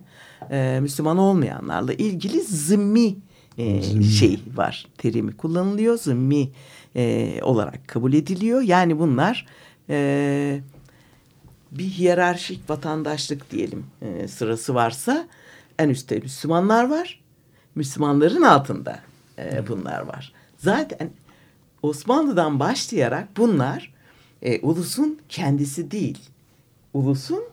[0.51, 3.15] e, Müslüman olmayanlarla ilgili zimmi,
[3.57, 4.87] e, şey var.
[4.97, 5.97] Terimi kullanılıyor.
[5.97, 6.49] Zimmi
[6.95, 8.61] e, olarak kabul ediliyor.
[8.61, 9.45] Yani bunlar
[9.89, 10.61] e,
[11.71, 15.27] bir hiyerarşik vatandaşlık diyelim e, sırası varsa
[15.79, 17.21] en üstte Müslümanlar var.
[17.75, 18.99] Müslümanların altında
[19.39, 20.33] e, bunlar var.
[20.57, 21.09] Zaten
[21.81, 23.93] Osmanlı'dan başlayarak bunlar
[24.41, 26.19] e, ulusun kendisi değil,
[26.93, 27.43] ulusun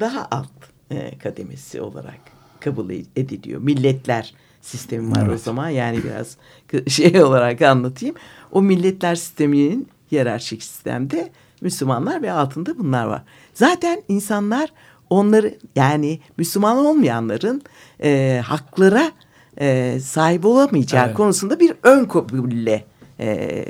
[0.00, 0.50] daha alt
[0.90, 2.20] e, kademesi olarak
[2.60, 3.60] kabul ediliyor.
[3.60, 5.40] Milletler sistemi var o Evet.
[5.42, 6.36] zaman yani biraz
[6.88, 8.14] şey olarak anlatayım.
[8.52, 13.22] O milletler sisteminin hiyerarşik sistemde Müslümanlar ve altında bunlar var.
[13.54, 14.72] Zaten insanlar
[15.10, 17.62] onları yani Müslüman olmayanların
[18.02, 19.12] e, haklara
[19.60, 21.16] e, sahip olamayacağı Evet.
[21.16, 22.84] konusunda bir ön kabulle
[23.20, 23.64] e,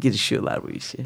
[0.00, 0.98] girişiyorlar bu işe.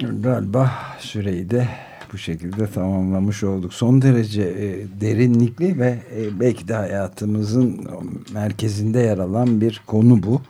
[0.00, 1.68] Galiba süreyi de
[2.12, 3.74] bu şekilde tamamlamış olduk.
[3.74, 7.80] Son derece e, derinlikli ve e, belki de hayatımızın
[8.34, 10.40] merkezinde yer alan bir konu bu.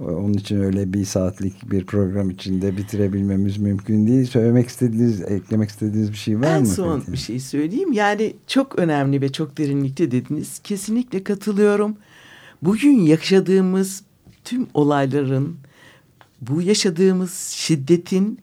[0.00, 4.26] E, Onun için öyle bir saatlik bir program içinde bitirebilmemiz mümkün değil.
[4.26, 6.66] Söylemek istediğiniz, eklemek istediğiniz bir şey var en mı?
[6.66, 7.12] son Fethi?
[7.12, 7.92] bir şey söyleyeyim.
[7.92, 10.58] Yani çok önemli ve çok derinlikli dediniz.
[10.64, 11.96] Kesinlikle katılıyorum.
[12.62, 14.02] Bugün yaşadığımız
[14.44, 15.56] tüm olayların,
[16.40, 18.38] bu yaşadığımız şiddetin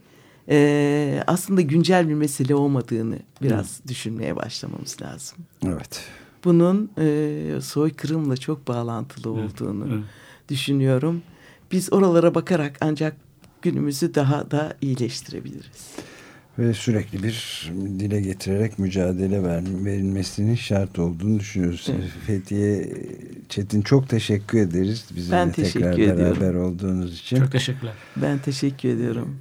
[0.50, 5.38] e, aslında güncel bir mesele olmadığını biraz düşünmeye başlamamız lazım.
[5.66, 6.06] Evet.
[6.44, 10.04] Bunun e, soykırımla çok bağlantılı olduğunu evet.
[10.50, 11.22] düşünüyorum.
[11.72, 13.16] Biz oralara bakarak ancak
[13.62, 15.94] günümüzü daha da iyileştirebiliriz.
[16.60, 17.70] Ve sürekli bir
[18.00, 21.90] dile getirerek mücadele ver, verilmesinin şart olduğunu düşünüyoruz.
[22.28, 22.94] Fethiye
[23.50, 25.06] Çetin çok teşekkür ederiz.
[25.16, 26.42] Bizimle Ben teşekkür tekrar ediyorum.
[26.42, 27.38] beraber olduğunuz için.
[27.38, 27.94] Çok teşekkürler.
[28.16, 29.40] Ben teşekkür ediyorum.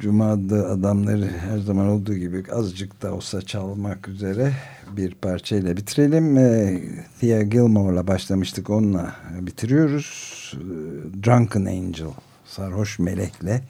[0.00, 4.52] Cuma'da adamları her zaman olduğu gibi azıcık da olsa çalmak üzere
[4.96, 6.38] bir parçayla bitirelim.
[6.38, 6.82] Ee,
[7.20, 10.52] Thea Gilmore'la başlamıştık onunla bitiriyoruz.
[10.54, 12.10] Ee, Drunken Angel,
[12.44, 13.62] Sarhoş Melek'le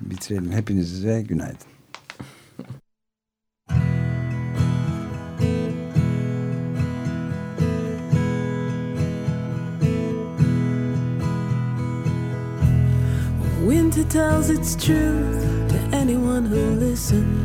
[0.00, 0.52] bitirelim.
[0.52, 1.68] Hepinize günaydın.
[13.66, 15.37] Winter tells its truth
[16.08, 17.36] anyone who listens.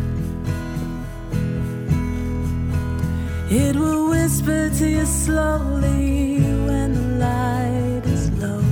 [3.51, 8.64] It will whisper to you slowly when the light is low.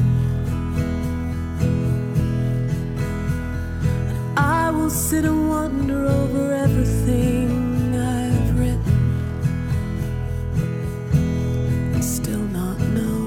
[4.09, 7.49] And I will sit and wonder over everything
[7.99, 8.99] I've written
[11.95, 13.19] and still not know.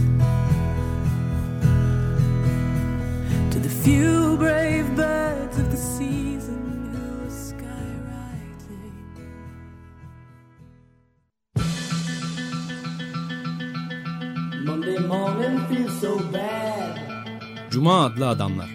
[3.52, 8.92] To the few brave birds of the season who are skywriting.
[14.66, 17.00] Monday morning feels so bad.
[17.72, 18.70] Cuma adlı adamlar.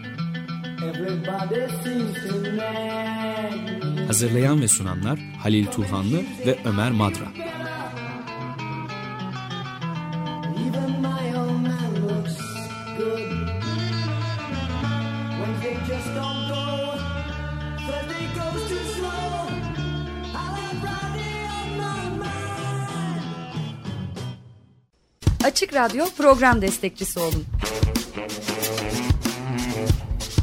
[0.82, 4.06] Everybody seems to nag me.
[4.06, 7.32] Hazırlayan ve sunanlar Halil Turhanlı ve Ömer Madra.
[10.58, 12.42] Even my old man looks